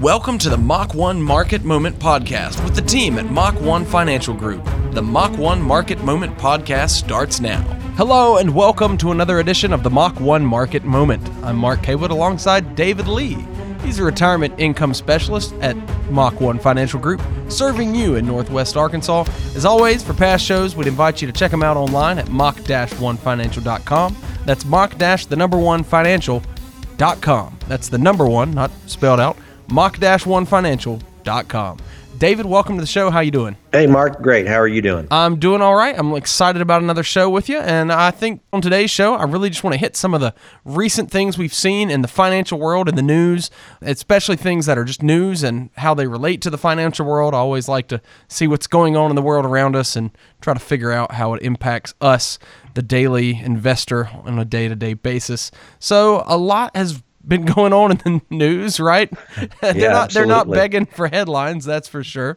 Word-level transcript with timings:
Welcome 0.00 0.36
to 0.40 0.50
the 0.50 0.58
Mach 0.58 0.92
1 0.92 1.22
Market 1.22 1.64
Moment 1.64 1.98
Podcast 1.98 2.62
with 2.62 2.74
the 2.74 2.82
team 2.82 3.18
at 3.18 3.30
Mach 3.30 3.58
1 3.62 3.86
Financial 3.86 4.34
Group. 4.34 4.62
The 4.90 5.00
Mach 5.00 5.34
1 5.38 5.62
Market 5.62 6.04
Moment 6.04 6.36
Podcast 6.36 6.90
starts 6.90 7.40
now. 7.40 7.62
Hello, 7.96 8.36
and 8.36 8.54
welcome 8.54 8.98
to 8.98 9.12
another 9.12 9.40
edition 9.40 9.72
of 9.72 9.82
the 9.82 9.88
Mach 9.88 10.20
1 10.20 10.44
Market 10.44 10.84
Moment. 10.84 11.26
I'm 11.42 11.56
Mark 11.56 11.82
Haywood 11.86 12.10
alongside 12.10 12.76
David 12.76 13.08
Lee. 13.08 13.38
He's 13.84 13.98
a 13.98 14.04
retirement 14.04 14.52
income 14.58 14.92
specialist 14.92 15.54
at 15.62 15.78
Mach 16.10 16.42
1 16.42 16.58
Financial 16.58 17.00
Group, 17.00 17.22
serving 17.48 17.94
you 17.94 18.16
in 18.16 18.26
Northwest 18.26 18.76
Arkansas. 18.76 19.24
As 19.54 19.64
always, 19.64 20.02
for 20.02 20.12
past 20.12 20.44
shows, 20.44 20.76
we'd 20.76 20.88
invite 20.88 21.22
you 21.22 21.26
to 21.26 21.32
check 21.32 21.50
them 21.50 21.62
out 21.62 21.78
online 21.78 22.18
at 22.18 22.28
mach-1financial.com. 22.28 24.16
That's 24.44 24.66
mach- 24.66 24.98
the 24.98 25.36
number 25.36 25.56
one 25.56 25.82
financial.com. 25.82 27.58
That's 27.66 27.88
the 27.88 27.98
number 27.98 28.26
one, 28.28 28.50
not 28.50 28.70
spelled 28.84 29.20
out 29.20 29.38
mach-1financial.com. 29.68 31.78
David, 32.18 32.46
welcome 32.46 32.76
to 32.76 32.80
the 32.80 32.86
show. 32.86 33.10
How 33.10 33.20
you 33.20 33.30
doing? 33.30 33.58
Hey, 33.72 33.86
Mark. 33.86 34.22
Great. 34.22 34.46
How 34.46 34.58
are 34.58 34.66
you 34.66 34.80
doing? 34.80 35.06
I'm 35.10 35.38
doing 35.38 35.60
all 35.60 35.74
right. 35.74 35.94
I'm 35.98 36.14
excited 36.14 36.62
about 36.62 36.80
another 36.80 37.02
show 37.02 37.28
with 37.28 37.50
you, 37.50 37.58
and 37.58 37.92
I 37.92 38.10
think 38.10 38.40
on 38.54 38.62
today's 38.62 38.90
show, 38.90 39.16
I 39.16 39.24
really 39.24 39.50
just 39.50 39.62
want 39.62 39.74
to 39.74 39.78
hit 39.78 39.96
some 39.96 40.14
of 40.14 40.22
the 40.22 40.32
recent 40.64 41.10
things 41.10 41.36
we've 41.36 41.52
seen 41.52 41.90
in 41.90 42.00
the 42.00 42.08
financial 42.08 42.58
world 42.58 42.88
and 42.88 42.96
the 42.96 43.02
news, 43.02 43.50
especially 43.82 44.36
things 44.36 44.64
that 44.64 44.78
are 44.78 44.84
just 44.84 45.02
news 45.02 45.42
and 45.42 45.68
how 45.76 45.92
they 45.92 46.06
relate 46.06 46.40
to 46.40 46.48
the 46.48 46.56
financial 46.56 47.04
world. 47.04 47.34
I 47.34 47.36
always 47.36 47.68
like 47.68 47.86
to 47.88 48.00
see 48.28 48.46
what's 48.46 48.66
going 48.66 48.96
on 48.96 49.10
in 49.10 49.14
the 49.14 49.20
world 49.20 49.44
around 49.44 49.76
us 49.76 49.94
and 49.94 50.10
try 50.40 50.54
to 50.54 50.60
figure 50.60 50.92
out 50.92 51.12
how 51.12 51.34
it 51.34 51.42
impacts 51.42 51.92
us, 52.00 52.38
the 52.72 52.80
daily 52.80 53.38
investor, 53.38 54.08
on 54.24 54.38
a 54.38 54.46
day-to-day 54.46 54.94
basis. 54.94 55.50
So 55.78 56.24
a 56.26 56.38
lot 56.38 56.74
has 56.74 57.02
been 57.26 57.44
going 57.44 57.72
on 57.72 57.92
in 57.92 57.98
the 57.98 58.22
news, 58.30 58.78
right? 58.80 59.10
they're 59.60 59.74
Yeah, 59.74 59.88
not 59.88 60.12
they're 60.12 60.26
not 60.26 60.50
begging 60.52 60.86
for 60.86 61.08
headlines, 61.08 61.64
that's 61.64 61.88
for 61.88 62.02
sure. 62.04 62.36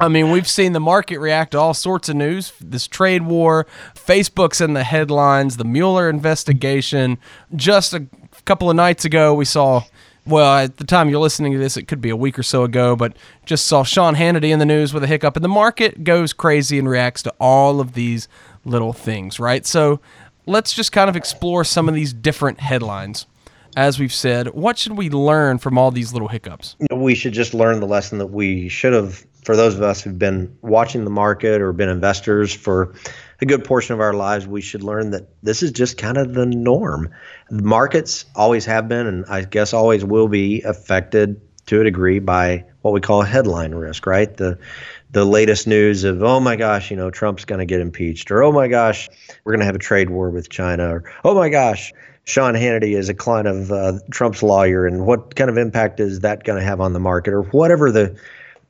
I 0.00 0.08
mean, 0.08 0.30
we've 0.30 0.48
seen 0.48 0.72
the 0.72 0.80
market 0.80 1.18
react 1.18 1.52
to 1.52 1.58
all 1.58 1.74
sorts 1.74 2.08
of 2.08 2.16
news. 2.16 2.52
This 2.60 2.86
trade 2.86 3.22
war, 3.22 3.66
Facebook's 3.94 4.60
in 4.60 4.72
the 4.74 4.84
headlines, 4.84 5.56
the 5.56 5.64
Mueller 5.64 6.08
investigation. 6.08 7.18
Just 7.54 7.92
a 7.94 8.06
couple 8.44 8.70
of 8.70 8.76
nights 8.76 9.04
ago, 9.04 9.34
we 9.34 9.44
saw. 9.44 9.84
Well, 10.26 10.58
at 10.58 10.76
the 10.76 10.84
time 10.84 11.08
you're 11.08 11.18
listening 11.18 11.52
to 11.52 11.58
this, 11.58 11.76
it 11.78 11.88
could 11.88 12.00
be 12.00 12.10
a 12.10 12.16
week 12.16 12.38
or 12.38 12.42
so 12.42 12.62
ago, 12.62 12.94
but 12.94 13.16
just 13.46 13.66
saw 13.66 13.82
Sean 13.82 14.14
Hannity 14.14 14.50
in 14.50 14.58
the 14.58 14.66
news 14.66 14.92
with 14.92 15.02
a 15.02 15.06
hiccup, 15.06 15.34
and 15.34 15.44
the 15.44 15.48
market 15.48 16.04
goes 16.04 16.32
crazy 16.34 16.78
and 16.78 16.88
reacts 16.88 17.22
to 17.22 17.34
all 17.40 17.80
of 17.80 17.94
these 17.94 18.28
little 18.64 18.92
things, 18.92 19.40
right? 19.40 19.64
So 19.66 19.98
let's 20.46 20.72
just 20.74 20.92
kind 20.92 21.08
of 21.08 21.16
explore 21.16 21.64
some 21.64 21.88
of 21.88 21.94
these 21.94 22.12
different 22.12 22.60
headlines. 22.60 23.26
As 23.76 23.98
we've 23.98 24.12
said, 24.12 24.48
what 24.48 24.78
should 24.78 24.96
we 24.96 25.10
learn 25.10 25.58
from 25.58 25.78
all 25.78 25.90
these 25.90 26.12
little 26.12 26.28
hiccups? 26.28 26.76
We 26.90 27.14
should 27.14 27.32
just 27.32 27.54
learn 27.54 27.80
the 27.80 27.86
lesson 27.86 28.18
that 28.18 28.26
we 28.26 28.68
should 28.68 28.92
have, 28.92 29.24
for 29.44 29.56
those 29.56 29.74
of 29.74 29.82
us 29.82 30.02
who've 30.02 30.18
been 30.18 30.56
watching 30.62 31.04
the 31.04 31.10
market 31.10 31.60
or 31.60 31.72
been 31.72 31.88
investors 31.88 32.52
for 32.52 32.92
a 33.40 33.46
good 33.46 33.64
portion 33.64 33.94
of 33.94 34.00
our 34.00 34.12
lives, 34.12 34.46
we 34.46 34.60
should 34.60 34.82
learn 34.82 35.10
that 35.12 35.28
this 35.42 35.62
is 35.62 35.70
just 35.70 35.98
kind 35.98 36.16
of 36.16 36.34
the 36.34 36.46
norm. 36.46 37.10
Markets 37.50 38.24
always 38.34 38.64
have 38.66 38.88
been, 38.88 39.06
and 39.06 39.24
I 39.26 39.44
guess 39.44 39.72
always 39.72 40.04
will 40.04 40.28
be, 40.28 40.62
affected 40.62 41.40
to 41.66 41.80
a 41.80 41.84
degree 41.84 42.18
by 42.18 42.64
what 42.82 42.92
we 42.92 43.00
call 43.00 43.22
headline 43.22 43.74
risk, 43.74 44.06
right? 44.06 44.36
The 44.36 44.58
the 45.12 45.24
latest 45.24 45.66
news 45.66 46.04
of 46.04 46.22
oh 46.22 46.40
my 46.40 46.56
gosh, 46.56 46.90
you 46.90 46.96
know, 46.96 47.10
Trump's 47.10 47.44
going 47.44 47.60
to 47.60 47.64
get 47.64 47.80
impeached, 47.80 48.30
or 48.30 48.42
oh 48.42 48.52
my 48.52 48.68
gosh, 48.68 49.08
we're 49.44 49.52
going 49.52 49.60
to 49.60 49.66
have 49.66 49.74
a 49.74 49.78
trade 49.78 50.10
war 50.10 50.30
with 50.30 50.50
China, 50.50 50.94
or 50.94 51.12
oh 51.24 51.34
my 51.34 51.48
gosh, 51.48 51.92
Sean 52.30 52.54
Hannity 52.54 52.96
is 52.96 53.08
a 53.08 53.14
client 53.14 53.48
of 53.48 53.72
uh, 53.72 53.98
Trump's 54.12 54.40
lawyer, 54.40 54.86
and 54.86 55.04
what 55.04 55.34
kind 55.34 55.50
of 55.50 55.58
impact 55.58 55.98
is 55.98 56.20
that 56.20 56.44
going 56.44 56.60
to 56.60 56.64
have 56.64 56.80
on 56.80 56.92
the 56.92 57.00
market, 57.00 57.34
or 57.34 57.42
whatever 57.42 57.90
the, 57.90 58.16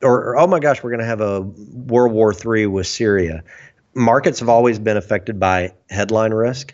or, 0.01 0.29
or, 0.29 0.39
oh 0.39 0.47
my 0.47 0.59
gosh, 0.59 0.81
we're 0.81 0.89
going 0.89 0.99
to 0.99 1.05
have 1.05 1.21
a 1.21 1.41
World 1.41 2.11
War 2.11 2.33
III 2.33 2.65
with 2.65 2.87
Syria. 2.87 3.43
Markets 3.93 4.39
have 4.39 4.49
always 4.49 4.79
been 4.79 4.97
affected 4.97 5.39
by 5.39 5.73
headline 5.91 6.33
risk, 6.33 6.73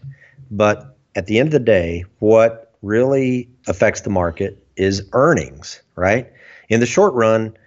but 0.50 0.96
at 1.16 1.26
the 1.26 1.40
end 1.40 1.48
of 1.48 1.52
the 1.52 1.60
day, 1.60 2.06
what 2.20 2.74
really 2.82 3.50
affects 3.68 4.02
the 4.02 4.10
market 4.10 4.66
is 4.78 5.04
earnings, 5.12 5.82
right? 5.98 6.32
In 6.70 6.80
the 6.80 6.86
short 6.86 7.14
run, 7.16 7.58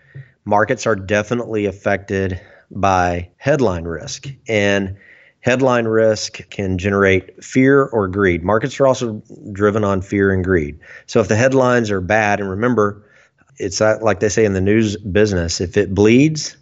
markets 0.47 0.87
are 0.87 0.97
definitely 0.97 1.67
affected 1.67 2.41
by 2.71 3.29
headline 3.37 3.85
risk, 3.85 4.29
and 4.49 4.97
headline 5.41 5.87
risk 5.87 6.49
can 6.51 6.79
generate 6.79 7.43
fear 7.43 7.85
or 7.85 8.09
greed. 8.09 8.45
Markets 8.45 8.79
are 8.79 8.87
also 8.87 9.23
driven 9.53 9.85
on 9.85 10.03
fear 10.03 10.33
and 10.33 10.45
greed. 10.45 10.79
So 11.07 11.21
if 11.21 11.29
the 11.29 11.37
headlines 11.37 11.91
are 11.91 12.01
bad, 12.01 12.41
and 12.41 12.51
remember, 12.51 13.03
it's 13.57 13.81
like 13.81 14.21
they 14.21 14.29
say 14.29 14.45
in 14.45 14.53
the 14.53 14.61
news 14.61 14.97
business, 14.97 15.61
if 15.61 15.77
it 15.77 15.95
bleeds, 15.95 16.57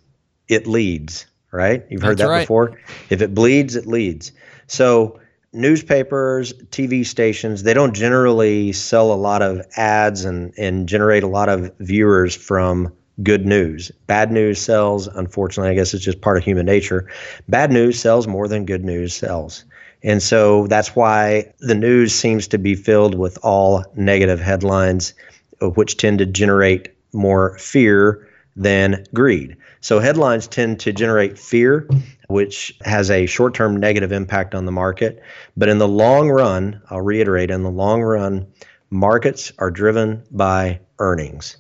it 0.49 0.67
leads, 0.67 1.27
right? 1.53 1.85
You've 1.91 2.03
heard 2.03 2.19
That's 2.19 2.29
that 2.29 2.33
right. 2.33 2.43
before. 2.43 2.79
If 3.11 3.23
it 3.23 3.35
bleeds, 3.35 3.77
it 3.77 3.87
leads. 3.87 4.33
So 4.67 5.21
newspapers, 5.53 6.53
TV 6.71 7.05
stations, 7.07 7.63
they 7.63 7.75
don't 7.75 7.95
generally 7.95 8.73
sell 8.73 9.13
a 9.13 9.15
lot 9.15 9.43
of 9.43 9.63
ads 9.77 10.25
and, 10.25 10.53
and 10.59 10.89
generate 10.89 11.23
a 11.23 11.29
lot 11.29 11.49
of 11.49 11.73
viewers 11.79 12.35
from 12.35 12.93
good 13.23 13.47
news. 13.47 13.91
Bad 14.07 14.31
news 14.31 14.61
sells, 14.61 15.07
unfortunately, 15.09 15.71
I 15.71 15.75
guess 15.75 15.95
it's 15.95 16.05
just 16.05 16.21
part 16.21 16.39
of 16.39 16.45
human 16.45 16.67
nature. 16.67 17.11
Bad 17.49 17.73
news 17.73 17.99
sells 17.99 18.27
more 18.27 18.49
than 18.49 18.65
good 18.65 18.85
news 18.85 19.15
sells. 19.15 19.65
And 20.03 20.23
so 20.23 20.67
that's 20.69 20.95
why 20.95 21.53
the 21.61 21.75
news 21.75 22.15
seems 22.15 22.47
to 22.49 22.59
be 22.59 22.75
filled 22.75 23.17
with 23.17 23.39
all 23.43 23.85
negative 23.97 24.41
headlines, 24.41 25.15
which 25.61 25.97
tend 25.97 26.19
to 26.21 26.27
generate 26.27 26.95
more 27.13 27.59
fear 27.59 28.29
than 28.55 29.05
greed. 29.15 29.57
So 29.81 29.99
headlines 29.99 30.47
tend 30.47 30.81
to 30.81 30.93
generate 30.93 31.39
fear, 31.39 31.89
which 32.29 32.77
has 32.85 33.11
a 33.11 33.27
short 33.27 33.55
term 33.55 33.77
negative 33.77 34.13
impact 34.13 34.55
on 34.55 34.67
the 34.67 34.73
market. 34.73 35.23
But 35.57 35.69
in 35.69 35.79
the 35.79 35.89
long 35.89 36.29
run, 36.29 36.81
I'll 36.91 37.01
reiterate, 37.01 37.51
in 37.51 37.63
the 37.63 37.71
long 37.71 38.03
run, 38.03 38.47
markets 38.91 39.53
are 39.59 39.71
driven 39.71 40.23
by 40.31 40.81
earnings. 40.99 41.57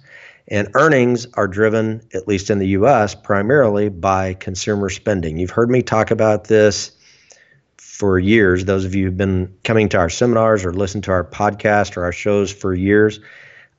And 0.50 0.68
earnings 0.74 1.26
are 1.34 1.46
driven, 1.46 2.00
at 2.14 2.26
least 2.26 2.50
in 2.50 2.58
the 2.58 2.68
US, 2.68 3.14
primarily 3.14 3.90
by 3.90 4.34
consumer 4.34 4.88
spending. 4.88 5.36
You've 5.36 5.50
heard 5.50 5.70
me 5.70 5.82
talk 5.82 6.10
about 6.10 6.44
this 6.44 6.92
for 7.76 8.18
years. 8.18 8.64
Those 8.64 8.84
of 8.84 8.94
you 8.94 9.06
who've 9.06 9.16
been 9.16 9.54
coming 9.64 9.88
to 9.90 9.98
our 9.98 10.08
seminars 10.08 10.64
or 10.64 10.72
listened 10.72 11.04
to 11.04 11.10
our 11.10 11.24
podcast 11.24 11.96
or 11.96 12.04
our 12.04 12.12
shows 12.12 12.50
for 12.50 12.74
years, 12.74 13.20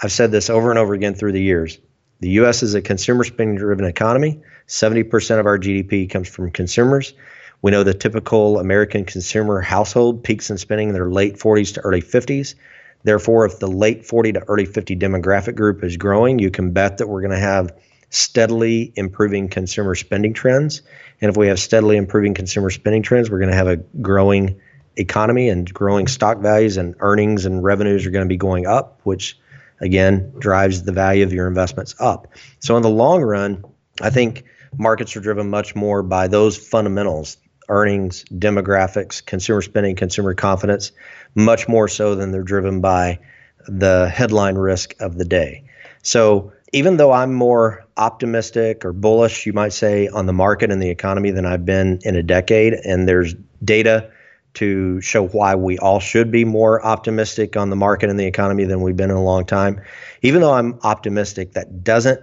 I've 0.02 0.12
said 0.12 0.32
this 0.32 0.50
over 0.50 0.70
and 0.70 0.78
over 0.78 0.94
again 0.94 1.16
through 1.16 1.32
the 1.32 1.42
years. 1.42 1.80
The 2.20 2.30
US 2.32 2.62
is 2.62 2.76
a 2.76 2.82
consumer 2.82 3.24
spending 3.24 3.56
driven 3.56 3.86
economy. 3.86 4.42
70% 4.68 5.40
of 5.40 5.46
our 5.46 5.58
GDP 5.58 6.10
comes 6.10 6.28
from 6.28 6.52
consumers. 6.52 7.14
We 7.62 7.72
know 7.72 7.84
the 7.84 7.94
typical 7.94 8.60
American 8.60 9.06
consumer 9.06 9.62
household 9.62 10.24
peaks 10.24 10.50
in 10.50 10.58
spending 10.58 10.90
in 10.90 10.94
their 10.94 11.10
late 11.10 11.38
40s 11.38 11.74
to 11.74 11.82
early 11.82 12.02
50s. 12.02 12.56
Therefore, 13.04 13.46
if 13.46 13.60
the 13.60 13.68
late 13.68 14.06
40 14.06 14.34
to 14.34 14.40
early 14.48 14.66
50 14.66 14.96
demographic 14.96 15.56
group 15.56 15.84
is 15.84 15.98
growing, 15.98 16.40
you 16.40 16.52
can 16.52 16.72
bet 16.72 16.98
that 16.98 17.08
we're 17.08 17.22
going 17.22 17.32
to 17.32 17.40
have 17.40 17.72
steadily 18.10 18.92
improving 18.96 19.48
consumer 19.48 19.96
spending 19.96 20.34
trends. 20.34 20.82
And 21.22 21.30
if 21.30 21.38
we 21.38 21.48
have 21.48 21.60
steadily 21.60 21.98
improving 21.98 22.34
consumer 22.34 22.70
spending 22.70 23.04
trends, 23.04 23.30
we're 23.30 23.40
going 23.40 23.52
to 23.52 23.56
have 23.56 23.68
a 23.68 23.78
growing 24.02 24.60
economy 24.98 25.50
and 25.50 25.72
growing 25.74 26.08
stock 26.08 26.40
values 26.40 26.78
and 26.78 26.96
earnings 27.00 27.46
and 27.46 27.64
revenues 27.64 28.06
are 28.06 28.12
going 28.12 28.26
to 28.26 28.30
be 28.30 28.38
going 28.38 28.66
up, 28.66 29.00
which 29.04 29.38
again 29.80 30.34
drives 30.40 30.84
the 30.84 30.92
value 30.92 31.24
of 31.24 31.32
your 31.32 31.48
investments 31.48 31.96
up. 32.00 32.28
So 32.60 32.76
in 32.76 32.84
the 32.84 32.90
long 32.90 33.22
run, 33.22 33.64
I 34.02 34.10
think 34.10 34.44
markets 34.78 35.16
are 35.16 35.22
driven 35.22 35.50
much 35.50 35.76
more 35.76 36.04
by 36.04 36.28
those 36.28 36.58
fundamentals 36.58 37.38
earnings, 37.70 38.26
demographics, 38.26 39.26
consumer 39.26 39.62
spending, 39.62 39.96
consumer 39.96 40.34
confidence, 40.34 40.92
much 41.36 41.68
more 41.68 41.88
so 41.88 42.16
than 42.16 42.32
they're 42.32 42.44
driven 42.44 42.82
by 42.82 43.20
the 43.68 44.10
headline 44.10 44.56
risk 44.56 44.96
of 45.00 45.18
the 45.18 45.26
day. 45.26 45.64
So 46.04 46.52
even 46.74 46.98
though 46.98 47.12
I'm 47.12 47.34
more 47.34 47.86
optimistic 47.98 48.86
or 48.86 48.94
bullish, 48.94 49.46
you 49.46 49.54
might 49.54 49.74
say, 49.74 50.08
on 50.08 50.26
the 50.26 50.34
market 50.34 50.72
and 50.72 50.82
the 50.82 50.90
economy 50.90 51.32
than 51.32 51.46
I've 51.46 51.66
been 51.66 52.00
in 52.04 52.16
a 52.16 52.24
decade, 52.24 52.74
and 52.74 53.08
there's 53.08 53.36
data 53.64 54.12
to 54.56 55.00
show 55.02 55.28
why 55.28 55.56
we 55.56 55.78
all 55.78 56.00
should 56.00 56.32
be 56.32 56.46
more 56.46 56.84
optimistic 56.84 57.56
on 57.56 57.70
the 57.70 57.76
market 57.76 58.10
and 58.10 58.20
the 58.20 58.26
economy 58.26 58.66
than 58.66 58.82
we've 58.82 58.98
been 58.98 59.12
in 59.12 59.16
a 59.16 59.24
long 59.24 59.46
time. 59.46 59.82
Even 60.22 60.42
though 60.42 60.54
I'm 60.54 60.80
optimistic, 60.84 61.54
that 61.54 61.84
doesn't 61.84 62.22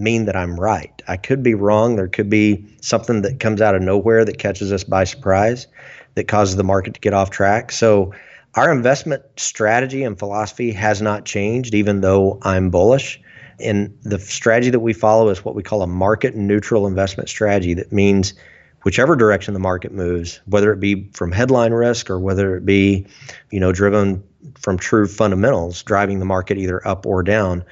mean 0.00 0.24
that 0.24 0.36
I'm 0.36 0.58
right. 0.58 1.02
I 1.06 1.16
could 1.16 1.42
be 1.42 1.54
wrong. 1.54 1.96
There 1.96 2.08
could 2.08 2.30
be 2.30 2.64
something 2.80 3.22
that 3.22 3.40
comes 3.40 3.60
out 3.60 3.74
of 3.74 3.82
nowhere 3.82 4.24
that 4.24 4.38
catches 4.38 4.72
us 4.72 4.84
by 4.84 5.04
surprise 5.04 5.66
that 6.14 6.28
causes 6.28 6.56
the 6.56 6.64
market 6.64 6.94
to 6.94 7.00
get 7.00 7.14
off 7.14 7.30
track. 7.30 7.70
So 7.70 8.12
our 8.54 8.72
investment 8.72 9.22
strategy 9.36 10.02
and 10.02 10.18
philosophy 10.18 10.72
has 10.72 11.00
not 11.00 11.24
changed, 11.24 11.74
even 11.74 12.00
though 12.00 12.38
I'm 12.42 12.70
bullish. 12.70 13.20
And 13.60 13.96
the 14.02 14.18
strategy 14.18 14.70
that 14.70 14.80
we 14.80 14.92
follow 14.92 15.28
is 15.28 15.44
what 15.44 15.54
we 15.54 15.62
call 15.62 15.82
a 15.82 15.86
market 15.86 16.34
neutral 16.34 16.86
investment 16.86 17.28
strategy. 17.28 17.74
That 17.74 17.92
means 17.92 18.34
whichever 18.82 19.14
direction 19.14 19.54
the 19.54 19.60
market 19.60 19.92
moves, 19.92 20.40
whether 20.46 20.72
it 20.72 20.80
be 20.80 21.10
from 21.12 21.30
headline 21.30 21.72
risk 21.72 22.10
or 22.10 22.18
whether 22.18 22.56
it 22.56 22.64
be, 22.64 23.06
you 23.50 23.60
know, 23.60 23.72
driven 23.72 24.22
from 24.58 24.78
true 24.78 25.06
fundamentals, 25.06 25.82
driving 25.82 26.18
the 26.18 26.24
market 26.24 26.58
either 26.58 26.86
up 26.86 27.06
or 27.06 27.22
down, 27.22 27.64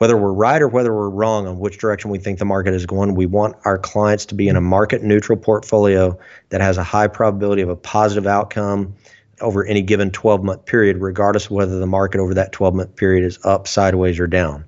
whether 0.00 0.16
we're 0.16 0.32
right 0.32 0.62
or 0.62 0.68
whether 0.68 0.94
we're 0.94 1.10
wrong 1.10 1.46
on 1.46 1.58
which 1.58 1.76
direction 1.76 2.10
we 2.10 2.18
think 2.18 2.38
the 2.38 2.44
market 2.46 2.72
is 2.72 2.86
going, 2.86 3.14
we 3.14 3.26
want 3.26 3.54
our 3.66 3.76
clients 3.76 4.24
to 4.24 4.34
be 4.34 4.48
in 4.48 4.56
a 4.56 4.60
market 4.60 5.02
neutral 5.02 5.36
portfolio 5.36 6.18
that 6.48 6.62
has 6.62 6.78
a 6.78 6.82
high 6.82 7.06
probability 7.06 7.60
of 7.60 7.68
a 7.68 7.76
positive 7.76 8.26
outcome 8.26 8.94
over 9.42 9.62
any 9.62 9.82
given 9.82 10.10
12 10.10 10.42
month 10.42 10.64
period, 10.64 10.96
regardless 11.02 11.44
of 11.44 11.50
whether 11.50 11.78
the 11.78 11.86
market 11.86 12.18
over 12.18 12.32
that 12.32 12.50
12 12.50 12.74
month 12.74 12.96
period 12.96 13.24
is 13.24 13.38
up, 13.44 13.68
sideways, 13.68 14.18
or 14.18 14.26
down. 14.26 14.64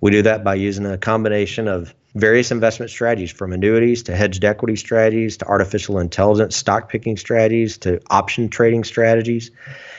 We 0.00 0.12
do 0.12 0.22
that 0.22 0.42
by 0.44 0.54
using 0.54 0.86
a 0.86 0.96
combination 0.96 1.68
of 1.68 1.94
various 2.14 2.50
investment 2.50 2.90
strategies 2.90 3.30
from 3.30 3.52
annuities 3.52 4.02
to 4.04 4.16
hedged 4.16 4.46
equity 4.46 4.76
strategies 4.76 5.36
to 5.36 5.44
artificial 5.44 5.98
intelligence 5.98 6.56
stock 6.56 6.88
picking 6.88 7.18
strategies 7.18 7.76
to 7.78 8.00
option 8.08 8.48
trading 8.48 8.84
strategies, 8.84 9.50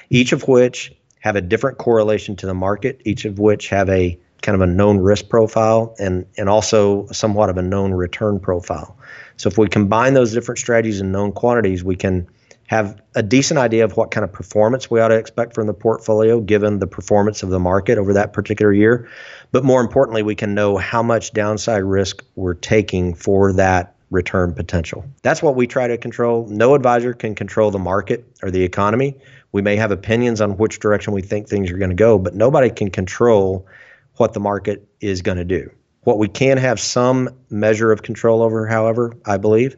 each 0.09 0.31
of 0.31 0.47
which 0.47 0.91
have 1.19 1.35
a 1.35 1.41
different 1.41 1.77
correlation 1.77 2.35
to 2.35 2.47
the 2.47 2.55
market, 2.55 2.99
each 3.05 3.25
of 3.25 3.37
which 3.37 3.69
have 3.69 3.87
a 3.89 4.17
kind 4.41 4.55
of 4.55 4.61
a 4.61 4.67
known 4.67 4.97
risk 4.97 5.29
profile 5.29 5.95
and, 5.99 6.25
and 6.37 6.49
also 6.49 7.07
somewhat 7.11 7.49
of 7.49 7.57
a 7.57 7.61
known 7.61 7.91
return 7.91 8.39
profile. 8.39 8.97
So 9.37 9.47
if 9.49 9.57
we 9.57 9.67
combine 9.67 10.13
those 10.13 10.33
different 10.33 10.59
strategies 10.59 10.99
and 10.99 11.11
known 11.11 11.31
quantities, 11.31 11.83
we 11.83 11.95
can 11.95 12.27
have 12.67 13.01
a 13.15 13.21
decent 13.21 13.59
idea 13.59 13.83
of 13.83 13.97
what 13.97 14.11
kind 14.11 14.23
of 14.23 14.31
performance 14.31 14.89
we 14.89 15.01
ought 15.01 15.09
to 15.09 15.17
expect 15.17 15.53
from 15.53 15.67
the 15.67 15.73
portfolio 15.73 16.39
given 16.39 16.79
the 16.79 16.87
performance 16.87 17.43
of 17.43 17.49
the 17.49 17.59
market 17.59 17.97
over 17.97 18.13
that 18.13 18.31
particular 18.31 18.71
year. 18.71 19.09
But 19.51 19.65
more 19.65 19.81
importantly, 19.81 20.23
we 20.23 20.35
can 20.35 20.55
know 20.55 20.77
how 20.77 21.03
much 21.03 21.33
downside 21.33 21.83
risk 21.83 22.23
we're 22.35 22.53
taking 22.53 23.13
for 23.13 23.51
that 23.53 23.95
return 24.09 24.53
potential. 24.53 25.03
That's 25.21 25.43
what 25.43 25.55
we 25.55 25.67
try 25.67 25.87
to 25.87 25.97
control. 25.97 26.47
No 26.47 26.73
advisor 26.73 27.13
can 27.13 27.35
control 27.35 27.71
the 27.71 27.79
market 27.79 28.25
or 28.41 28.51
the 28.51 28.63
economy. 28.63 29.15
We 29.51 29.61
may 29.61 29.75
have 29.75 29.91
opinions 29.91 30.39
on 30.39 30.57
which 30.57 30.79
direction 30.79 31.13
we 31.13 31.21
think 31.21 31.47
things 31.47 31.71
are 31.71 31.77
going 31.77 31.89
to 31.89 31.95
go, 31.95 32.17
but 32.17 32.35
nobody 32.35 32.69
can 32.69 32.89
control 32.89 33.65
what 34.21 34.33
the 34.33 34.39
market 34.39 34.87
is 34.99 35.23
going 35.23 35.39
to 35.39 35.43
do. 35.43 35.67
What 36.03 36.19
we 36.19 36.27
can 36.27 36.59
have 36.59 36.79
some 36.79 37.27
measure 37.49 37.91
of 37.91 38.03
control 38.03 38.43
over, 38.43 38.67
however, 38.67 39.17
I 39.25 39.37
believe, 39.37 39.75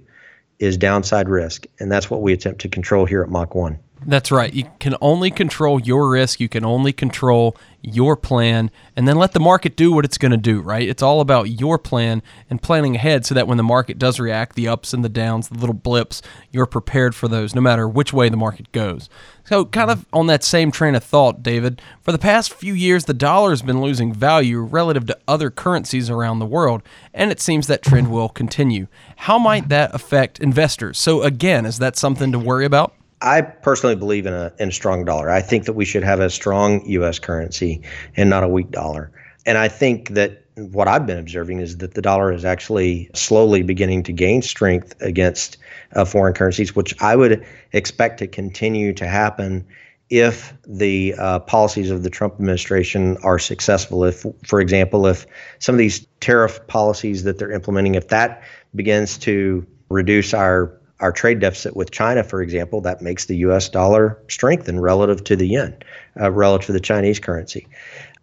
is 0.60 0.76
downside 0.76 1.30
risk. 1.30 1.66
And 1.80 1.90
that's 1.90 2.10
what 2.10 2.22
we 2.22 2.34
attempt 2.34 2.60
to 2.60 2.68
control 2.68 3.06
here 3.06 3.24
at 3.24 3.30
Mach 3.30 3.56
1. 3.56 3.80
That's 4.06 4.32
right. 4.32 4.54
You 4.54 4.66
can 4.80 4.96
only 5.02 5.32
control 5.32 5.80
your 5.80 6.10
risk. 6.10 6.40
You 6.40 6.50
can 6.50 6.66
only 6.66 6.94
control 6.94 7.56
your 7.82 8.16
plan 8.16 8.72
and 8.96 9.08
then 9.08 9.18
let 9.18 9.34
the 9.34 9.40
market 9.40 9.76
do 9.76 9.92
what 9.92 10.06
it's 10.06 10.18
going 10.18 10.32
to 10.32 10.38
do, 10.38 10.62
right? 10.62 10.88
It's 10.88 11.04
all 11.04 11.20
about 11.20 11.50
your 11.50 11.78
plan 11.78 12.24
and 12.50 12.62
planning 12.62 12.96
ahead 12.96 13.26
so 13.26 13.36
that 13.36 13.48
when 13.48 13.58
the 13.58 13.64
market 13.64 14.00
does 14.00 14.20
react, 14.20 14.56
the 14.56 14.70
ups 14.70 14.94
and 14.94 15.04
the 15.04 15.10
downs, 15.10 15.50
the 15.50 15.58
little 15.58 15.74
blips, 15.74 16.22
you're 16.52 16.66
prepared 16.66 17.14
for 17.14 17.28
those 17.28 17.54
no 17.54 17.62
matter 17.62 17.88
which 17.88 18.14
way 18.14 18.30
the 18.30 18.38
market 18.38 18.72
goes. 18.72 19.10
So, 19.46 19.66
kind 19.66 19.92
of 19.92 20.06
on 20.14 20.28
that 20.28 20.44
same 20.44 20.72
train 20.72 20.96
of 20.96 21.04
thought, 21.04 21.44
David, 21.44 21.82
for 22.02 22.14
the 22.14 22.18
past 22.18 22.54
few 22.54 22.74
years, 22.74 23.04
the 23.04 23.14
dollar 23.14 23.50
has 23.50 23.62
been 23.62 23.82
losing 23.82 24.14
value 24.14 24.62
relative 24.62 25.06
to 25.08 25.20
other 25.28 25.50
currencies 25.50 26.10
around 26.10 26.40
the 26.40 26.46
world, 26.46 26.82
and 27.14 27.30
it 27.30 27.42
seems 27.42 27.68
that 27.68 27.84
trend 27.84 28.10
will 28.10 28.30
continue. 28.30 28.88
How 29.18 29.38
might 29.38 29.68
that 29.68 29.94
affect 29.94 30.40
investors? 30.40 30.98
So, 30.98 31.24
again, 31.24 31.66
is 31.66 31.80
that 31.80 31.98
something 31.98 32.32
to 32.32 32.40
worry 32.40 32.64
about? 32.64 32.94
I 33.24 33.42
personally 33.42 33.96
believe 33.96 34.26
in 34.26 34.34
a 34.34 34.54
in 34.60 34.70
a 34.70 34.72
strong 34.72 35.06
dollar. 35.06 35.30
I 35.30 35.42
think 35.42 35.66
that 35.66 35.74
we 35.74 35.86
should 35.86 36.04
have 36.04 36.20
a 36.20 36.30
strong 36.30 36.86
U.S. 36.86 37.20
currency 37.20 37.82
and 38.16 38.30
not 38.30 38.44
a 38.44 38.48
weak 38.48 38.70
dollar. 38.70 39.12
And 39.46 39.58
I 39.58 39.70
think 39.70 40.10
that 40.10 40.44
what 40.56 40.88
I've 40.88 41.08
been 41.08 41.18
observing 41.18 41.60
is 41.60 41.78
that 41.78 41.96
the 41.96 42.02
dollar 42.02 42.32
is 42.32 42.46
actually 42.46 43.10
slowly 43.14 43.64
beginning 43.64 44.04
to 44.04 44.14
gain 44.14 44.42
strength 44.42 44.94
against 45.02 45.58
uh, 45.96 46.06
foreign 46.06 46.34
currencies, 46.34 46.76
which 46.76 46.94
I 47.02 47.16
would 47.16 47.46
expect 47.72 48.20
to 48.20 48.28
continue 48.28 48.94
to 48.94 49.08
happen 49.08 49.66
if 50.10 50.54
the 50.68 51.16
uh, 51.18 51.40
policies 51.40 51.90
of 51.90 52.04
the 52.04 52.10
Trump 52.10 52.36
administration 52.36 53.18
are 53.24 53.40
successful. 53.40 54.04
If, 54.04 54.26
for 54.46 54.62
example, 54.62 55.08
if 55.08 55.26
some 55.60 55.74
of 55.74 55.80
these 55.80 56.06
tariff 56.20 56.66
policies 56.68 57.24
that 57.24 57.40
they're 57.40 57.52
implementing, 57.52 57.96
if 57.96 58.10
that 58.10 58.44
begins 58.76 59.18
to 59.20 59.66
reduce 59.90 60.34
our 60.34 60.80
our 61.00 61.12
trade 61.12 61.40
deficit 61.40 61.76
with 61.76 61.92
China, 61.92 62.24
for 62.24 62.42
example, 62.42 62.82
that 62.82 63.02
makes 63.02 63.26
the 63.26 63.36
U.S. 63.38 63.70
dollar 63.70 64.22
strengthen 64.30 64.80
relative 64.80 65.24
to 65.26 65.36
the 65.36 65.48
yen, 65.48 65.78
uh, 66.20 66.32
relative 66.32 66.68
to 66.68 66.72
the 66.72 66.80
Chinese 66.80 67.20
currency. 67.20 67.68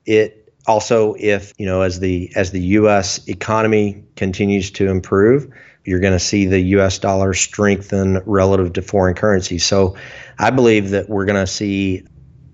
It 0.06 0.52
also, 0.66 1.14
if 1.18 1.52
you 1.58 1.66
know, 1.66 1.82
as 1.82 2.00
the 2.00 2.30
as 2.36 2.52
the 2.52 2.60
U.S. 2.60 3.26
economy 3.28 4.02
continues 4.16 4.70
to 4.72 4.88
improve, 4.88 5.48
you're 5.84 6.00
going 6.00 6.12
to 6.12 6.20
see 6.20 6.46
the 6.46 6.60
U.S. 6.60 6.98
dollar 6.98 7.34
strengthen 7.34 8.22
relative 8.24 8.72
to 8.74 8.82
foreign 8.82 9.14
currencies. 9.14 9.64
So, 9.64 9.96
I 10.38 10.50
believe 10.50 10.90
that 10.90 11.08
we're 11.08 11.26
going 11.26 11.42
to 11.44 11.50
see 11.50 12.06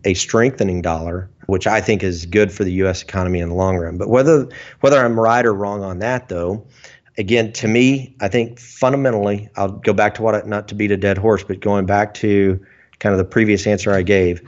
a 0.04 0.14
strengthening 0.14 0.82
dollar, 0.82 1.28
which 1.46 1.66
I 1.66 1.80
think 1.80 2.02
is 2.02 2.26
good 2.26 2.52
for 2.52 2.64
the 2.64 2.72
U.S. 2.74 3.02
economy 3.02 3.40
in 3.40 3.48
the 3.48 3.54
long 3.54 3.76
run. 3.76 3.98
But 3.98 4.08
whether 4.08 4.48
whether 4.80 5.04
I'm 5.04 5.18
right 5.18 5.44
or 5.44 5.52
wrong 5.52 5.82
on 5.82 5.98
that, 5.98 6.28
though, 6.28 6.66
again, 7.18 7.52
to 7.52 7.68
me, 7.68 8.14
I 8.20 8.28
think 8.28 8.58
fundamentally, 8.58 9.48
I'll 9.56 9.72
go 9.72 9.92
back 9.92 10.14
to 10.16 10.22
what 10.22 10.34
I, 10.34 10.42
not 10.46 10.68
to 10.68 10.74
beat 10.74 10.90
a 10.90 10.96
dead 10.96 11.18
horse, 11.18 11.42
but 11.42 11.60
going 11.60 11.86
back 11.86 12.14
to 12.14 12.64
kind 12.98 13.12
of 13.12 13.18
the 13.18 13.24
previous 13.24 13.66
answer 13.66 13.92
I 13.92 14.02
gave, 14.02 14.42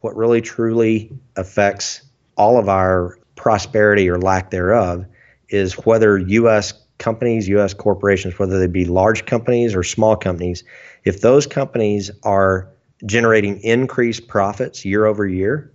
what 0.00 0.16
really 0.16 0.40
truly 0.40 1.12
affects 1.36 2.02
all 2.36 2.58
of 2.58 2.68
our 2.68 3.18
prosperity 3.36 4.08
or 4.08 4.18
lack 4.18 4.50
thereof 4.50 5.04
is 5.48 5.74
whether 5.84 6.18
U.S. 6.18 6.72
companies, 6.98 7.48
U.S. 7.48 7.74
corporations, 7.74 8.38
whether 8.38 8.58
they 8.58 8.66
be 8.66 8.84
large 8.84 9.26
companies 9.26 9.74
or 9.74 9.82
small 9.82 10.16
companies, 10.16 10.64
if 11.04 11.20
those 11.20 11.46
companies 11.46 12.10
are 12.22 12.68
generating 13.06 13.60
increased 13.62 14.28
profits 14.28 14.84
year 14.84 15.06
over 15.06 15.26
year, 15.26 15.72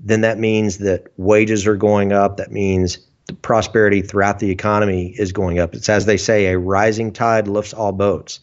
then 0.00 0.20
that 0.22 0.38
means 0.38 0.78
that 0.78 1.06
wages 1.16 1.66
are 1.66 1.76
going 1.76 2.12
up. 2.12 2.36
That 2.36 2.52
means 2.52 2.98
prosperity 3.42 4.02
throughout 4.02 4.38
the 4.38 4.50
economy 4.50 5.14
is 5.18 5.32
going 5.32 5.58
up. 5.58 5.74
It's 5.74 5.88
as 5.88 6.06
they 6.06 6.16
say, 6.16 6.46
a 6.46 6.58
rising 6.58 7.12
tide 7.12 7.48
lifts 7.48 7.72
all 7.72 7.92
boats. 7.92 8.40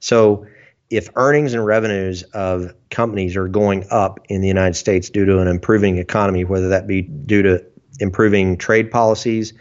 So 0.00 0.46
if 0.90 1.08
earnings 1.16 1.52
and 1.52 1.64
revenues 1.64 2.22
of 2.34 2.72
companies 2.90 3.36
are 3.36 3.48
going 3.48 3.86
up 3.90 4.20
in 4.28 4.40
the 4.40 4.48
United 4.48 4.74
States 4.74 5.10
due 5.10 5.24
to 5.26 5.38
an 5.38 5.48
improving 5.48 5.98
economy, 5.98 6.44
whether 6.44 6.68
that 6.68 6.86
be 6.86 7.02
due 7.02 7.42
to 7.42 7.64
improving 8.00 8.56
trade 8.56 8.90
policies 8.90 9.52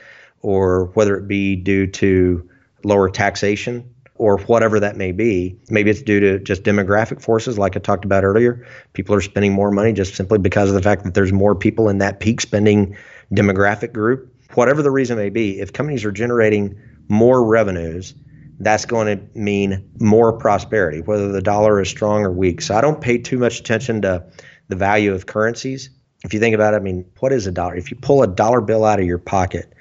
or 0.42 0.86
whether 0.94 1.18
it 1.18 1.28
be 1.28 1.56
due 1.56 1.88
to 1.88 2.48
lower 2.84 3.10
taxation 3.10 3.90
or 4.16 4.40
whatever 4.40 4.80
that 4.80 4.96
may 4.96 5.12
be. 5.12 5.56
Maybe 5.70 5.90
it's 5.90 6.02
due 6.02 6.20
to 6.20 6.40
just 6.40 6.64
demographic 6.64 7.22
forces, 7.22 7.58
like 7.58 7.76
I 7.76 7.80
talked 7.80 8.06
about 8.06 8.24
earlier. 8.24 8.66
People 8.94 9.14
are 9.16 9.22
spending 9.22 9.54
more 9.54 9.72
money 9.72 9.94
just 9.94 10.16
simply 10.16 10.40
because 10.40 10.70
of 10.70 10.76
the 10.76 10.82
fact 10.82 11.04
that 11.04 11.14
there's 11.14 11.34
more 11.34 11.56
people 11.56 11.90
in 11.90 11.98
that 12.00 12.20
peak 12.20 12.42
spending 12.42 12.96
demographic 13.34 13.94
group 13.94 14.34
whatever 14.54 14.82
the 14.82 14.92
reason 14.92 15.18
may 15.18 15.30
be, 15.30 15.60
if 15.60 15.74
companies 15.74 16.06
are 16.06 16.12
generating 16.12 16.80
more 17.10 17.46
revenues, 17.46 18.14
that's 18.60 18.86
going 18.86 19.18
to 19.18 19.40
mean 19.40 19.88
more 20.00 20.34
prosperity, 20.34 21.02
whether 21.02 21.32
the 21.32 21.42
dollar 21.42 21.80
is 21.80 21.90
strong 21.90 22.24
or 22.24 22.32
weak. 22.32 22.62
So 22.62 22.76
I 22.76 22.82
don't 22.82 23.00
pay 23.00 23.18
too 23.18 23.38
much 23.38 23.60
attention 23.60 24.02
to 24.02 24.26
the 24.68 24.76
value 24.76 25.14
of 25.14 25.28
currencies. 25.28 25.90
If 26.24 26.34
you 26.34 26.40
think 26.40 26.56
about 26.56 26.74
it, 26.74 26.78
I 26.78 26.80
mean, 26.80 27.06
what 27.20 27.32
is 27.32 27.46
a 27.46 27.52
dollar? 27.52 27.76
If 27.76 27.92
you 27.92 27.98
pull 27.98 28.24
a 28.24 28.28
dollar 28.28 28.62
bill 28.62 28.84
out 28.84 29.00
of 29.00 29.06
your 29.06 29.20
pocket, 29.20 29.72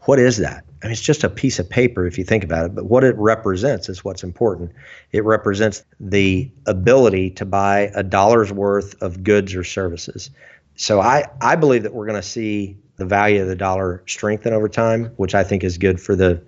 what 0.00 0.18
is 0.18 0.36
that? 0.36 0.64
I 0.82 0.86
mean, 0.86 0.92
it's 0.92 1.00
just 1.00 1.24
a 1.24 1.30
piece 1.30 1.58
of 1.58 1.68
paper 1.68 2.06
if 2.06 2.18
you 2.18 2.24
think 2.24 2.44
about 2.44 2.66
it, 2.66 2.74
but 2.74 2.84
what 2.84 3.02
it 3.02 3.16
represents 3.16 3.88
is 3.88 4.04
what's 4.04 4.22
important. 4.22 4.72
It 5.12 5.24
represents 5.24 5.82
the 5.98 6.50
ability 6.66 7.30
to 7.30 7.46
buy 7.46 7.90
a 7.94 8.02
dollar's 8.02 8.52
worth 8.52 9.00
of 9.02 9.24
goods 9.24 9.54
or 9.54 9.64
services. 9.64 10.28
So 10.74 11.00
I, 11.00 11.24
I 11.40 11.56
believe 11.56 11.84
that 11.84 11.94
we're 11.94 12.04
going 12.04 12.20
to 12.20 12.28
see 12.28 12.76
the 12.96 13.06
value 13.06 13.42
of 13.42 13.48
the 13.48 13.56
dollar 13.56 14.02
strengthen 14.06 14.52
over 14.52 14.68
time, 14.68 15.06
which 15.16 15.34
I 15.34 15.44
think 15.44 15.64
is 15.64 15.78
good 15.78 16.00
for 16.00 16.16
the 16.16 16.42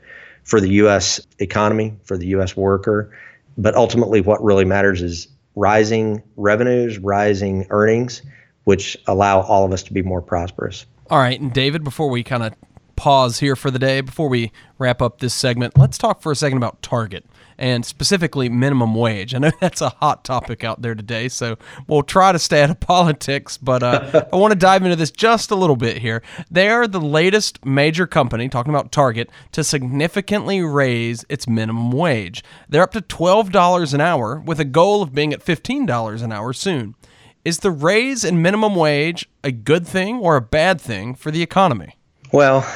for 0.45 0.61
the 0.61 0.71
U.S. 0.71 1.21
economy, 1.39 1.95
for 2.05 2.17
the 2.17 2.27
U.S. 2.29 2.57
worker. 2.57 3.15
But 3.59 3.75
ultimately, 3.75 4.21
what 4.21 4.43
really 4.43 4.65
matters 4.65 5.03
is 5.03 5.29
rising 5.57 6.23
revenues, 6.37 6.99
rising 6.99 7.67
earnings, 7.71 8.23
which 8.65 8.97
allow 9.07 9.41
all 9.43 9.65
of 9.65 9.73
us 9.73 9.83
to 9.85 9.93
be 9.93 10.03
more 10.03 10.23
prosperous. 10.23 10.87
All 11.11 11.19
right, 11.19 11.39
and 11.39 11.53
David, 11.53 11.85
before 11.85 12.09
we 12.11 12.23
kind 12.23 12.43
of 12.43 12.55
pause 12.99 13.39
here 13.39 13.55
for 13.55 13.71
the 13.71 13.79
day, 13.79 14.01
before 14.01 14.29
we 14.29 14.51
wrap 14.77 15.01
up 15.01 15.21
this 15.21 15.33
segment, 15.33 15.79
let's 15.79 15.97
talk 15.97 16.21
for 16.21 16.33
a 16.33 16.37
second 16.37 16.59
about 16.59 16.83
Target 16.83 17.25
and 17.57 17.87
specifically 17.87 18.49
minimum 18.49 18.93
wage. 18.93 19.37
I 19.37 19.39
know 19.39 19.53
that's 19.61 19.81
a 19.81 19.91
hot 19.91 20.25
topic 20.25 20.65
out 20.65 20.83
there 20.83 20.97
today, 20.97 21.29
so 21.29 21.57
we'll 21.87 22.03
try 22.03 22.33
to 22.33 22.41
stay 22.41 22.61
out 22.61 22.71
of 22.71 22.81
politics, 22.81 23.57
but 23.57 23.85
uh, 23.85 24.25
I 24.33 24.37
want 24.37 24.51
to 24.53 24.59
dive 24.59 24.83
into 24.83 24.97
this 24.97 25.13
just 25.13 25.53
a 25.53 25.55
little 25.55 25.77
bit 25.77 25.99
here. 25.99 26.25
They 26.51 26.69
are 26.69 26.89
the 26.89 27.01
latest 27.01 27.65
major 27.65 28.05
company, 28.07 28.49
talking 28.49 28.75
about 28.75 28.91
Target, 28.91 29.31
to 29.53 29.63
significantly 29.63 30.61
raise 30.61 31.25
its 31.29 31.49
minimum 31.49 31.93
wage. 31.93 32.43
They're 32.69 32.83
up 32.83 32.93
to 32.93 33.01
$12 33.01 33.95
an 33.95 34.01
hour 34.01 34.41
with 34.41 34.59
a 34.59 34.65
goal 34.65 35.03
of 35.03 35.15
being 35.15 35.33
at 35.33 35.45
$15 35.45 36.23
an 36.23 36.33
hour 36.33 36.53
soon. 36.53 36.97
Is 37.45 37.59
the 37.59 37.71
raise 37.71 38.25
in 38.25 38.43
minimum 38.43 38.75
wage 38.75 39.29
a 39.45 39.53
good 39.53 39.87
thing 39.87 40.17
or 40.17 40.35
a 40.35 40.41
bad 40.41 40.81
thing 40.81 41.15
for 41.15 41.31
the 41.31 41.43
economy? 41.43 41.98
Well, 42.33 42.67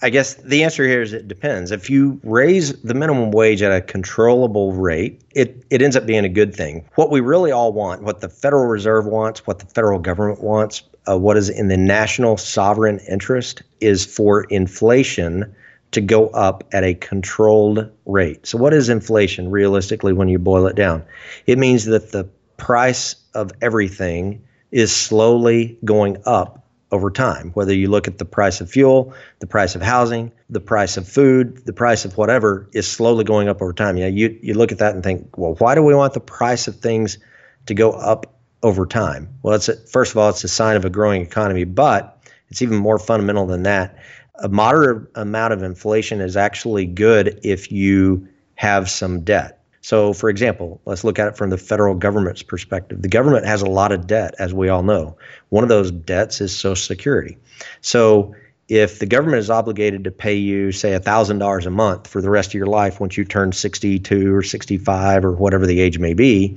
I 0.00 0.10
guess 0.10 0.34
the 0.34 0.62
answer 0.62 0.84
here 0.84 1.02
is 1.02 1.12
it 1.12 1.28
depends. 1.28 1.70
If 1.70 1.90
you 1.90 2.20
raise 2.22 2.80
the 2.82 2.94
minimum 2.94 3.30
wage 3.30 3.62
at 3.62 3.72
a 3.72 3.80
controllable 3.80 4.72
rate, 4.72 5.20
it, 5.34 5.64
it 5.70 5.82
ends 5.82 5.96
up 5.96 6.06
being 6.06 6.24
a 6.24 6.28
good 6.28 6.54
thing. 6.54 6.84
What 6.94 7.10
we 7.10 7.20
really 7.20 7.50
all 7.50 7.72
want, 7.72 8.02
what 8.02 8.20
the 8.20 8.28
Federal 8.28 8.66
Reserve 8.66 9.06
wants, 9.06 9.46
what 9.46 9.58
the 9.58 9.66
federal 9.66 9.98
government 9.98 10.42
wants, 10.42 10.82
uh, 11.08 11.18
what 11.18 11.36
is 11.36 11.48
in 11.48 11.68
the 11.68 11.76
national 11.76 12.36
sovereign 12.36 13.00
interest 13.08 13.62
is 13.80 14.04
for 14.04 14.44
inflation 14.44 15.52
to 15.92 16.00
go 16.00 16.28
up 16.28 16.64
at 16.72 16.84
a 16.84 16.94
controlled 16.94 17.90
rate. 18.06 18.46
So, 18.46 18.56
what 18.56 18.72
is 18.72 18.88
inflation 18.88 19.50
realistically 19.50 20.12
when 20.12 20.28
you 20.28 20.38
boil 20.38 20.66
it 20.66 20.76
down? 20.76 21.04
It 21.46 21.58
means 21.58 21.84
that 21.86 22.12
the 22.12 22.28
price 22.56 23.16
of 23.34 23.50
everything 23.60 24.42
is 24.70 24.94
slowly 24.94 25.76
going 25.84 26.16
up 26.24 26.61
over 26.92 27.10
time. 27.10 27.50
Whether 27.54 27.74
you 27.74 27.88
look 27.88 28.06
at 28.06 28.18
the 28.18 28.24
price 28.24 28.60
of 28.60 28.70
fuel, 28.70 29.12
the 29.40 29.46
price 29.46 29.74
of 29.74 29.82
housing, 29.82 30.30
the 30.50 30.60
price 30.60 30.96
of 30.96 31.08
food, 31.08 31.64
the 31.64 31.72
price 31.72 32.04
of 32.04 32.16
whatever 32.16 32.68
is 32.72 32.86
slowly 32.86 33.24
going 33.24 33.48
up 33.48 33.60
over 33.60 33.72
time. 33.72 33.96
You 33.96 34.04
know, 34.04 34.10
you, 34.10 34.38
you 34.42 34.54
look 34.54 34.70
at 34.70 34.78
that 34.78 34.94
and 34.94 35.02
think, 35.02 35.36
well, 35.36 35.54
why 35.54 35.74
do 35.74 35.82
we 35.82 35.94
want 35.94 36.12
the 36.12 36.20
price 36.20 36.68
of 36.68 36.76
things 36.76 37.18
to 37.66 37.74
go 37.74 37.92
up 37.92 38.34
over 38.62 38.86
time? 38.86 39.28
Well, 39.42 39.54
it's 39.54 39.68
a, 39.68 39.76
first 39.76 40.12
of 40.12 40.18
all, 40.18 40.28
it's 40.28 40.44
a 40.44 40.48
sign 40.48 40.76
of 40.76 40.84
a 40.84 40.90
growing 40.90 41.22
economy, 41.22 41.64
but 41.64 42.22
it's 42.48 42.60
even 42.62 42.76
more 42.76 42.98
fundamental 42.98 43.46
than 43.46 43.62
that. 43.62 43.98
A 44.36 44.48
moderate 44.48 45.08
amount 45.14 45.54
of 45.54 45.62
inflation 45.62 46.20
is 46.20 46.36
actually 46.36 46.84
good 46.84 47.40
if 47.42 47.72
you 47.72 48.28
have 48.56 48.90
some 48.90 49.22
debt. 49.22 49.61
So, 49.82 50.12
for 50.12 50.30
example, 50.30 50.80
let's 50.84 51.02
look 51.02 51.18
at 51.18 51.28
it 51.28 51.36
from 51.36 51.50
the 51.50 51.58
federal 51.58 51.94
government's 51.94 52.42
perspective. 52.42 53.02
The 53.02 53.08
government 53.08 53.46
has 53.46 53.62
a 53.62 53.66
lot 53.66 53.90
of 53.90 54.06
debt, 54.06 54.34
as 54.38 54.54
we 54.54 54.68
all 54.68 54.84
know. 54.84 55.16
One 55.48 55.64
of 55.64 55.68
those 55.68 55.90
debts 55.90 56.40
is 56.40 56.56
Social 56.56 56.76
Security. 56.76 57.36
So, 57.80 58.34
if 58.68 59.00
the 59.00 59.06
government 59.06 59.40
is 59.40 59.50
obligated 59.50 60.04
to 60.04 60.10
pay 60.12 60.34
you, 60.34 60.70
say, 60.70 60.98
$1,000 60.98 61.66
a 61.66 61.70
month 61.70 62.06
for 62.06 62.22
the 62.22 62.30
rest 62.30 62.50
of 62.50 62.54
your 62.54 62.66
life 62.66 63.00
once 63.00 63.18
you 63.18 63.24
turn 63.24 63.52
62 63.52 64.34
or 64.34 64.42
65 64.42 65.24
or 65.24 65.32
whatever 65.32 65.66
the 65.66 65.80
age 65.80 65.98
may 65.98 66.14
be, 66.14 66.56